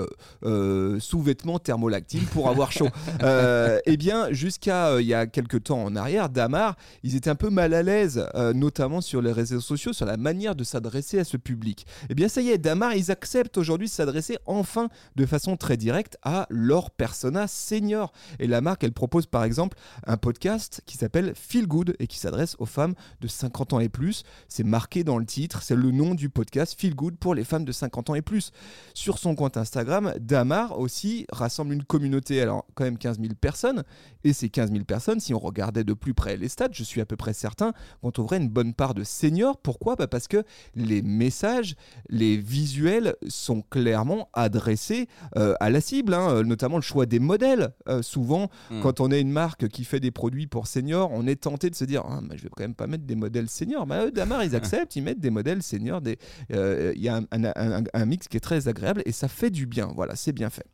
sous-vêtements 0.99 1.59
thermolactiles 1.59 2.25
pour 2.25 2.49
avoir 2.49 2.71
chaud. 2.71 2.89
Eh 3.87 3.97
bien, 3.97 4.31
jusqu'à 4.31 4.99
il 4.99 5.07
y 5.07 5.13
a 5.13 5.25
quelques 5.27 5.63
temps 5.63 5.83
en 5.83 5.95
arrière, 5.95 6.29
Damar, 6.29 6.75
ils 7.03 7.15
étaient 7.15 7.29
un 7.29 7.35
peu 7.35 7.49
mal 7.49 7.73
à 7.73 7.83
l'aise, 7.83 8.25
notamment 8.53 9.01
sur 9.01 9.21
les 9.21 9.31
réseaux 9.31 9.61
sociaux, 9.61 9.93
sur 9.93 10.05
la 10.05 10.17
manière 10.17 10.55
de 10.55 10.63
s'adresser 10.63 11.19
à 11.19 11.23
ce 11.23 11.37
public. 11.37 11.85
Eh 12.09 12.15
bien, 12.15 12.27
ça 12.27 12.41
y 12.41 12.49
est, 12.49 12.57
Damar, 12.57 12.93
ils 12.95 13.11
acceptent 13.11 13.57
aujourd'hui 13.57 13.87
de 13.87 13.91
s'adresser 13.93 14.37
enfin 14.45 14.89
de 15.15 15.25
façon 15.25 15.57
très 15.57 15.77
directe 15.77 16.17
à 16.23 16.47
leur 16.49 16.91
persona 16.91 17.47
senior. 17.55 18.11
Et 18.39 18.47
la 18.47 18.61
marque, 18.61 18.83
elle 18.83 18.91
propose 18.91 19.25
par 19.25 19.43
exemple 19.43 19.77
un 20.05 20.17
podcast 20.17 20.81
qui 20.85 20.97
s'appelle 20.97 21.33
Feel 21.35 21.67
Good 21.67 21.95
et 21.99 22.07
qui 22.07 22.19
s'adresse 22.19 22.55
aux 22.59 22.65
femmes 22.65 22.93
de 23.21 23.27
50 23.27 23.73
ans 23.73 23.79
et 23.79 23.89
plus. 23.89 24.23
C'est 24.47 24.63
marqué 24.63 25.03
dans 25.03 25.17
le 25.17 25.25
titre, 25.25 25.61
c'est 25.61 25.75
le 25.75 25.91
nom 25.91 26.13
du 26.13 26.29
podcast 26.29 26.79
Feel 26.79 26.95
Good 26.95 27.17
pour 27.17 27.35
les 27.35 27.43
femmes 27.43 27.65
de 27.65 27.71
50 27.71 28.09
ans 28.09 28.15
et 28.15 28.21
plus. 28.21 28.51
Sur 28.93 29.17
son 29.17 29.35
compte 29.35 29.57
Instagram, 29.57 30.13
Damar 30.19 30.79
aussi 30.79 31.25
rassemble 31.31 31.73
une 31.73 31.83
communauté, 31.83 32.41
alors 32.41 32.65
quand 32.75 32.83
même 32.83 32.97
15 32.97 33.19
000 33.19 33.33
personnes. 33.39 33.83
Et 34.23 34.33
ces 34.33 34.49
15 34.49 34.71
000 34.71 34.85
personnes, 34.85 35.19
si 35.19 35.33
on 35.33 35.39
regardait 35.39 35.83
de 35.83 35.93
plus 35.93 36.13
près 36.13 36.37
les 36.37 36.49
stats, 36.49 36.69
je 36.71 36.83
suis 36.83 37.01
à 37.01 37.05
peu 37.05 37.15
près 37.15 37.33
certain 37.33 37.73
qu'on 38.01 38.11
trouverait 38.11 38.37
une 38.37 38.49
bonne 38.49 38.73
part 38.73 38.93
de 38.93 39.03
seniors. 39.03 39.57
Pourquoi? 39.57 39.95
Bah 39.95 40.07
Parce 40.07 40.27
que 40.27 40.43
les 40.75 41.01
messages, 41.01 41.75
les 42.09 42.37
visuels 42.37 43.15
sont 43.27 43.61
clairement 43.61 44.29
adressés 44.33 45.07
euh, 45.37 45.53
à 45.59 45.69
la 45.69 45.81
cible, 45.81 46.13
hein, 46.13 46.29
euh, 46.31 46.43
notamment 46.43 46.77
le 46.77 46.81
choix 46.81 47.05
des 47.05 47.19
modèles. 47.19 47.44
Euh, 47.87 48.01
souvent, 48.01 48.49
Mm. 48.71 48.81
quand 48.81 48.99
on 48.99 49.11
est 49.11 49.21
une 49.21 49.31
marque 49.31 49.67
qui 49.67 49.83
fait 49.83 49.99
des 49.99 50.11
produits 50.11 50.47
pour 50.47 50.67
seniors, 50.67 51.11
on 51.13 51.27
est 51.27 51.35
tenté 51.41 51.69
de 51.69 51.75
se 51.75 51.85
dire 51.85 52.03
ah, 52.07 52.19
mais 52.27 52.37
je 52.37 52.43
vais 52.43 52.49
quand 52.49 52.63
même 52.63 52.73
pas 52.75 52.87
mettre 52.87 53.03
des 53.05 53.15
modèles 53.15 53.49
seniors. 53.49 53.85
Bah, 53.85 54.05
eux, 54.05 54.11
Damar, 54.11 54.43
ils 54.43 54.55
acceptent, 54.55 54.95
ils 54.95 55.03
mettent 55.03 55.19
des 55.19 55.29
modèles 55.29 55.61
seniors. 55.63 56.01
des- 56.01 56.17
euh, 56.51 56.93
Il 56.95 57.01
y 57.01 57.09
a 57.09 57.17
un, 57.17 57.23
un- 57.31 57.51
un- 57.55 57.83
un 57.93 58.05
mix 58.05 58.27
qui 58.27 58.37
est 58.37 58.41
très 58.41 58.67
agréable 58.67 59.01
et 59.05 59.11
ça 59.11 59.27
fait 59.27 59.49
du 59.51 59.65
bien. 59.65 59.91
Voilà, 59.95 60.15
c'est 60.15 60.33
bien 60.33 60.49
fait. 60.49 60.65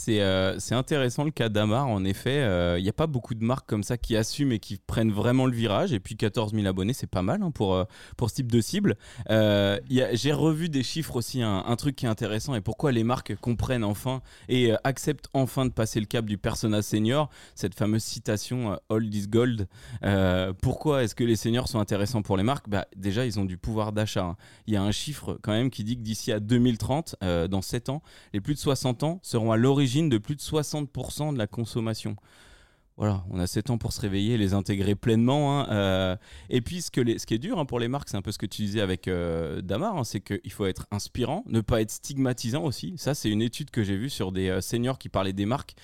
C'est 0.00 0.20
euh, 0.20 0.56
intéressant 0.70 1.24
le 1.24 1.32
cas 1.32 1.48
d'Amar, 1.48 1.88
en 1.88 2.04
effet. 2.04 2.38
euh, 2.38 2.78
Il 2.78 2.84
n'y 2.84 2.88
a 2.88 2.92
pas 2.92 3.08
beaucoup 3.08 3.34
de 3.34 3.42
marques 3.44 3.68
comme 3.68 3.82
ça 3.82 3.98
qui 3.98 4.16
assument 4.16 4.52
et 4.52 4.60
qui 4.60 4.78
prennent 4.86 5.10
vraiment 5.10 5.44
le 5.44 5.52
virage. 5.52 5.92
Et 5.92 5.98
puis 5.98 6.16
14 6.16 6.54
000 6.54 6.64
abonnés, 6.68 6.92
c'est 6.92 7.08
pas 7.08 7.22
mal 7.22 7.42
hein, 7.42 7.50
pour, 7.50 7.74
euh, 7.74 7.82
pour 8.16 8.30
ce 8.30 8.36
type 8.36 8.52
de 8.52 8.60
cible. 8.60 8.96
Euh, 9.28 9.76
J'ai 10.12 10.32
revu 10.32 10.68
des 10.68 10.84
chiffres 10.84 11.16
aussi, 11.16 11.42
un, 11.42 11.74
truc 11.76 11.96
qui 11.96 12.06
est 12.06 12.08
intéressant 12.08 12.54
et 12.54 12.60
pourquoi 12.60 12.92
les 12.92 13.02
marques 13.02 13.34
comprennent 13.40 13.82
enfin 13.82 14.22
et 14.48 14.70
euh, 14.72 14.76
acceptent 14.84 15.28
enfin 15.34 15.66
de 15.66 15.72
passer 15.72 15.98
le 15.98 16.06
cap 16.06 16.24
du 16.26 16.38
persona 16.38 16.80
senior, 16.80 17.28
cette 17.56 17.74
fameuse 17.74 18.04
citation 18.04 18.74
euh, 18.74 18.76
Old 18.90 19.12
is 19.12 19.26
Gold. 19.26 19.66
Euh, 20.04 20.52
pourquoi 20.62 21.02
est-ce 21.02 21.16
que 21.16 21.24
les 21.24 21.34
seniors 21.36 21.66
sont 21.66 21.80
intéressants 21.80 22.22
pour 22.22 22.36
les 22.36 22.44
marques? 22.44 22.68
Bah, 22.68 22.86
Déjà, 22.96 23.26
ils 23.26 23.40
ont 23.40 23.44
du 23.44 23.58
pouvoir 23.58 23.90
d'achat. 23.92 24.22
hein. 24.22 24.36
Il 24.68 24.74
y 24.74 24.76
a 24.76 24.82
un 24.82 24.92
chiffre 24.92 25.40
quand 25.42 25.52
même 25.52 25.70
qui 25.70 25.82
dit 25.82 25.96
que 25.96 26.02
d'ici 26.02 26.30
à 26.30 26.38
2030, 26.38 27.16
euh, 27.24 27.48
dans 27.48 27.62
7 27.62 27.88
ans, 27.88 28.00
les 28.32 28.40
plus 28.40 28.54
de 28.54 28.60
60 28.60 29.02
ans 29.02 29.18
seront 29.24 29.50
à 29.50 29.56
l'origine 29.56 29.87
de 29.88 30.18
plus 30.18 30.36
de 30.36 30.40
60% 30.40 31.32
de 31.32 31.38
la 31.38 31.46
consommation. 31.46 32.16
Voilà, 32.98 33.24
on 33.30 33.38
a 33.38 33.46
7 33.46 33.70
ans 33.70 33.78
pour 33.78 33.92
se 33.92 34.00
réveiller 34.00 34.36
les 34.36 34.54
intégrer 34.54 34.96
pleinement. 34.96 35.60
hein. 35.60 35.68
Euh, 35.70 36.16
et 36.50 36.60
puis, 36.60 36.82
ce, 36.82 36.90
que 36.90 37.16
ce 37.16 37.26
qui 37.26 37.34
est 37.34 37.38
dur 37.38 37.60
hein, 37.60 37.64
pour 37.64 37.78
les 37.78 37.86
marques, 37.86 38.08
c'est 38.08 38.16
un 38.16 38.22
peu 38.22 38.32
ce 38.32 38.38
que 38.38 38.46
tu 38.46 38.62
disais 38.62 38.80
avec 38.80 39.06
euh, 39.06 39.62
Damar, 39.62 39.96
hein, 39.96 40.02
c'est 40.02 40.20
qu'il 40.20 40.50
faut 40.50 40.66
être 40.66 40.88
inspirant, 40.90 41.44
ne 41.46 41.60
pas 41.60 41.80
être 41.80 41.92
stigmatisant 41.92 42.64
aussi. 42.64 42.94
Ça, 42.96 43.14
c'est 43.14 43.30
une 43.30 43.40
étude 43.40 43.70
que 43.70 43.84
j'ai 43.84 43.96
vue 43.96 44.10
sur 44.10 44.32
des 44.32 44.48
euh, 44.48 44.60
seniors 44.60 44.98
qui 44.98 45.08
parlaient 45.08 45.32
des 45.32 45.46
marques 45.46 45.76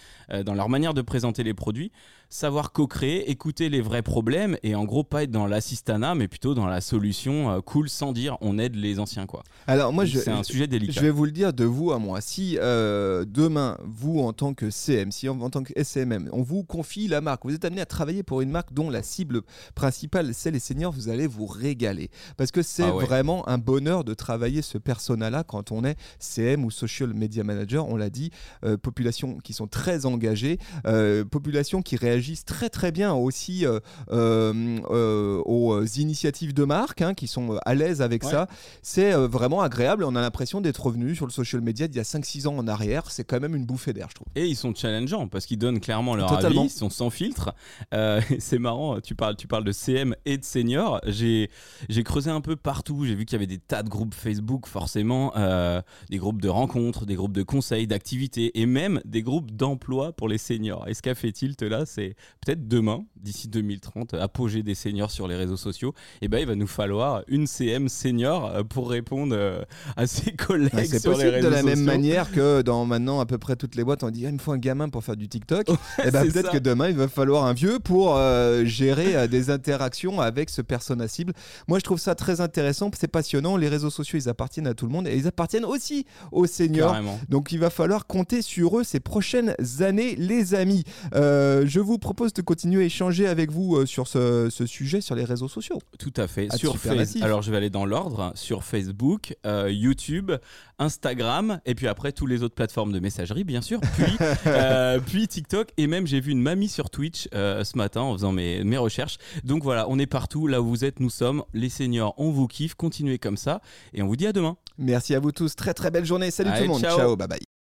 dans 0.45 0.55
leur 0.55 0.69
manière 0.69 0.95
de 0.95 1.03
présenter 1.03 1.45
les 1.45 1.55
produits. 1.55 1.93
Savoir 2.29 2.73
co-créer, 2.73 3.31
écouter 3.31 3.69
les 3.69 3.81
vrais 3.81 4.03
problèmes 4.03 4.57
et 4.63 4.75
en 4.75 4.85
gros, 4.85 5.05
pas 5.05 5.23
être 5.23 5.31
dans 5.31 5.47
l'assistanat, 5.47 6.15
mais 6.15 6.27
plutôt 6.29 6.55
dans 6.55 6.67
la 6.67 6.81
solution 6.81 7.51
euh, 7.51 7.61
cool 7.61 7.89
sans 7.89 8.13
dire 8.13 8.37
on 8.41 8.59
aide 8.59 8.75
les 8.75 8.99
anciens. 8.99 9.27
quoi. 9.27 9.43
Alors 9.67 9.93
moi, 9.93 10.05
je, 10.05 10.19
c'est 10.19 10.31
un 10.31 10.43
sujet 10.43 10.67
délicat. 10.67 10.93
Je 10.93 11.01
vais 11.01 11.11
vous 11.11 11.25
le 11.25 11.31
dire 11.31 11.53
de 11.53 11.65
vous 11.65 11.93
à 11.93 11.99
moi. 11.99 12.21
Si 12.21 12.59
euh, 12.61 13.25
demain, 13.27 13.79
vous 13.85 14.21
en 14.21 14.33
tant 14.33 14.53
que 14.55 14.71
CM, 14.71 15.13
si 15.13 15.29
en, 15.29 15.41
en 15.41 15.51
tant 15.51 15.63
que 15.63 15.73
SMM, 15.77 16.29
on 16.33 16.43
vous 16.43 16.65
confie 16.65 17.07
la 17.09 17.21
marque, 17.21 17.45
vous 17.45 17.55
êtes 17.55 17.65
amené 17.65 17.81
à 17.81 17.87
travailler 17.87 18.23
pour 18.23 18.41
une 18.41 18.51
marque 18.51 18.73
dont 18.73 18.91
la 18.91 19.03
cible 19.03 19.43
principale 19.75 20.35
c'est 20.35 20.51
les 20.51 20.59
seniors, 20.59 20.93
vous 20.93 21.09
allez 21.09 21.27
vous 21.27 21.47
régaler. 21.47 22.11
Parce 22.37 22.51
que 22.51 22.63
c'est 22.63 22.83
Ah 22.85 22.95
ouais. 22.97 23.05
vraiment 23.05 23.49
un 23.49 23.59
bonheur 23.59 24.05
de 24.05 24.15
travailler 24.15 24.63
ce 24.63 24.79
persona-là 24.79 25.45
quand 25.45 25.71
on 25.73 25.85
est 25.85 25.97
CM 26.19 26.65
ou 26.65 26.71
Social 26.71 27.13
Media 27.15 27.45
Manager. 27.45 27.87
On 27.89 27.97
l'a 27.97 28.11
dit, 28.11 28.31
euh, 28.65 28.77
population 28.77 29.39
qui 29.39 29.53
sont 29.53 29.67
très 29.67 30.07
engagées, 30.07 30.59
euh, 30.87 31.25
population 31.25 31.83
qui 31.83 31.97
réagissent 32.25 32.45
très 32.45 32.71
très 32.71 32.91
bien 32.91 33.13
aussi 33.13 33.67
euh, 33.67 33.81
euh, 34.11 34.79
euh, 34.91 35.43
aux 35.45 35.85
initiatives 35.85 36.55
de 36.55 36.65
marque, 36.65 37.03
hein, 37.03 37.15
qui 37.15 37.27
sont 37.27 37.59
à 37.65 37.75
l'aise 37.75 38.01
avec 38.03 38.25
Ouais. 38.25 38.31
ça. 38.31 38.47
C'est 38.83 39.13
vraiment 39.13 39.61
agréable. 39.61 40.05
On 40.05 40.17
a 40.17 40.21
l'impression 40.21 40.61
d'être 40.61 40.87
revenu 40.87 41.15
sur 41.15 41.27
le 41.27 41.33
social 41.33 41.61
media 41.61 41.87
d'il 41.89 41.97
y 41.97 42.01
a 42.01 42.05
5-6 42.05 42.47
ans 42.47 42.57
en 42.57 42.67
arrière. 42.69 43.11
C'est 43.11 43.25
quand 43.25 43.41
même 43.41 43.55
une 43.55 43.67
bouffée 43.67 43.93
d'air, 43.93 44.07
je 44.09 44.15
trouve. 44.15 44.27
Et 44.35 44.47
ils 44.47 44.57
sont 44.57 44.75
challengeants 44.75 45.29
parce 45.29 45.45
qu'ils 45.47 45.59
donnent 45.59 45.81
clairement 45.81 46.15
leur 46.17 46.29
Totalement. 46.29 46.63
avis, 46.63 46.71
ils 46.73 46.77
sont 46.79 46.91
sans 46.91 47.11
filtre. 47.11 47.55
Euh, 47.93 48.21
c'est 48.39 48.59
marrant, 48.59 49.01
tu 49.01 49.15
parles, 49.15 49.37
tu 49.37 49.47
parles 49.47 49.65
de 49.65 49.73
CM 49.73 50.15
et 50.25 50.39
de 50.39 50.45
senior. 50.45 51.01
J'ai, 51.07 51.51
j'ai 51.89 52.03
creusé 52.05 52.31
un 52.31 52.41
peu 52.41 52.57
partout, 52.57 53.05
j'ai 53.05 53.15
vu 53.15 53.25
qu'il 53.27 53.35
y 53.35 53.39
avait 53.39 53.47
des 53.47 53.59
tas 53.59 53.83
de 53.83 53.89
groupes 53.91 54.15
Facebook, 54.15 54.67
forcément, 54.67 55.33
euh, 55.37 55.83
des 56.11 56.19
groupes 56.19 56.41
de 56.41 56.49
rencontres, 56.49 57.05
des 57.05 57.15
groupes 57.17 57.33
de 57.35 57.43
conseils, 57.43 57.87
d'activités 57.87 58.59
et 58.61 58.67
même 58.67 59.01
des 59.05 59.23
groupes 59.23 59.51
d'emploi 59.51 60.13
pour 60.13 60.29
les 60.29 60.39
seniors. 60.39 60.87
Et 60.89 60.95
ce 60.95 61.03
qu'a 61.03 61.15
fait 61.15 61.33
Tilt 61.33 61.61
là, 61.63 61.85
c'est 61.87 62.04
peut-être 62.45 62.69
demain, 62.69 63.05
d'ici 63.17 63.49
2030, 63.49 64.15
apogée 64.15 64.63
des 64.63 64.75
seniors 64.75 65.11
sur 65.11 65.29
les 65.29 65.37
réseaux 65.37 65.57
sociaux. 65.57 65.95
Et 66.23 66.29
ben 66.29 66.39
il 66.39 66.47
va 66.47 66.55
nous 66.55 66.67
falloir 66.67 67.23
une 67.29 67.47
CM 67.47 67.89
senior 67.89 68.47
euh, 68.47 68.63
pour 68.63 68.91
répondre 68.91 69.35
euh, 69.37 69.63
à 69.97 70.07
ses 70.07 70.33
collègues 70.37 70.75
Ouais, 70.75 70.85
c'est 70.85 70.99
sur 71.01 71.13
les 71.13 71.17
possible 71.17 71.35
réseaux 71.35 71.49
de 71.49 71.55
la 71.55 71.63
même 71.63 71.77
sociaux. 71.77 71.87
manière 71.87 72.31
que 72.31 72.63
dans 72.63 72.85
maintenant 72.85 73.21
à 73.21 73.27
peu 73.27 73.39
près 73.39 73.57
toutes 73.57 73.75
les 73.75 73.85
boîtes, 73.85 74.03
on 74.03 74.11
dit 74.11 74.27
Ah, 74.27 74.31
il 74.31 74.35
me 74.35 74.39
faut 74.39 74.53
un 74.53 74.59
gamin 74.59 74.89
pour 74.89 75.05
faire 75.05 75.17
du 75.17 75.29
TikTok. 75.29 75.69
et 76.05 76.11
ben 76.11 76.31
peut-être 76.31 76.51
que 76.51 76.59
demain 76.59 76.89
il 76.89 76.97
va 76.97 77.09
falloir 77.09 77.45
un 77.45 77.53
vieux 77.53 77.79
pour 77.79 78.17
euh, 78.17 78.65
gérer 78.65 79.29
des 79.29 79.51
interactions 79.51 80.21
avec 80.21 80.51
ce 80.51 80.63
persona 80.63 81.09
cible. 81.09 81.33
Moi 81.69 81.79
je 81.79 81.85
trouve 81.85 81.99
ça 81.99 82.15
très 82.15 82.41
intéressant, 82.41 82.91
c'est 82.99 83.09
passionnant. 83.09 83.57
Les 83.57 83.69
réseaux 83.69 83.91
sociaux 83.91 84.19
ils 84.19 84.29
appartiennent 84.29 84.67
à 84.67 84.75
tout 84.75 84.87
le 84.87 84.93
monde 84.93 85.09
et 85.09 85.17
ils 85.17 85.27
appartiennent 85.27 85.65
aussi 85.65 86.07
aux 86.33 86.47
seniors. 86.47 86.93
Carrément. 86.93 87.19
Donc 87.29 87.53
il 87.53 87.59
va 87.59 87.71
falloir 87.71 88.07
compter 88.07 88.43
sur 88.43 88.79
eux 88.79 88.85
ces 88.85 89.01
prochaines 89.01 89.55
années, 89.81 90.15
les 90.17 90.55
amis. 90.55 90.85
Euh, 91.15 91.65
je 91.67 91.81
vous 91.81 91.94
propose 91.99 92.33
de 92.33 92.43
continuer 92.43 92.83
à 92.83 92.87
échanger 92.87 93.27
avec 93.27 93.51
vous 93.51 93.77
euh, 93.77 93.87
sur 93.87 94.07
ce, 94.09 94.49
ce 94.51 94.67
sujet 94.67 95.01
sur 95.01 95.15
les 95.15 95.25
réseaux 95.25 95.49
sociaux. 95.49 95.79
Tout 95.99 96.13
à 96.17 96.27
fait. 96.27 96.49
Ah, 96.51 96.57
sur 96.57 96.77
Face-. 96.79 97.17
Alors 97.23 97.43
je 97.43 97.51
vais 97.51 97.57
aller 97.57 97.71
dans 97.71 97.87
l'ordre. 97.87 98.33
Sur 98.35 98.65
Facebook, 98.65 99.37
euh, 99.47 99.71
YouTube, 99.71 100.33
Instagram, 100.79 101.61
et 101.67 101.75
puis 101.75 101.89
après 101.89 102.13
tous 102.13 102.27
les 102.27 102.43
autres 102.43 102.55
plateformes 102.55 102.93
de 102.93 103.01
messagerie, 103.01 103.45
bien 103.45 103.63
sûr. 103.63 103.81
Puis, 103.81 104.17
euh, 104.47 105.01
puis 105.05 105.29
TikTok, 105.29 105.69
et 105.77 105.87
même 105.87 106.07
j'ai 106.07 106.21
vu 106.21 106.33
une 106.33 106.43
mamie 106.43 106.69
sur 106.69 106.91
Twitch 106.91 107.29
euh, 107.35 107.65
ce 107.65 107.77
matin 107.77 108.03
en 108.03 108.13
faisant 108.15 108.33
mes, 108.33 108.65
mes 108.65 108.77
recherches. 108.77 109.19
Donc 109.45 109.63
voilà, 109.63 109.87
on 109.89 109.99
est 109.99 110.07
partout. 110.07 110.47
Là 110.47 110.61
où 110.61 110.69
vous 110.69 110.85
êtes, 110.85 111.01
nous 111.01 111.11
sommes. 111.11 111.45
Les 111.53 111.69
seniors, 111.69 112.15
on 112.19 112.31
vous 112.31 112.47
kiffe. 112.47 112.75
Continuez 112.75 113.19
comme 113.19 113.37
ça, 113.37 113.61
et 113.93 114.03
on 114.03 114.07
vous 114.07 114.17
dit 114.17 114.27
à 114.27 114.33
demain. 114.33 114.57
Merci 114.79 115.15
à 115.15 115.21
vous 115.21 115.33
tous. 115.33 115.55
Très 115.55 115.75
très 115.75 115.91
belle 115.91 116.05
journée. 116.05 116.31
Salut 116.31 116.51
Allez, 116.51 116.61
tout 116.61 116.65
le 116.65 116.73
monde. 116.73 116.81
ciao. 116.83 116.97
ciao 116.97 117.17
bye 117.17 117.29
bye. 117.29 117.54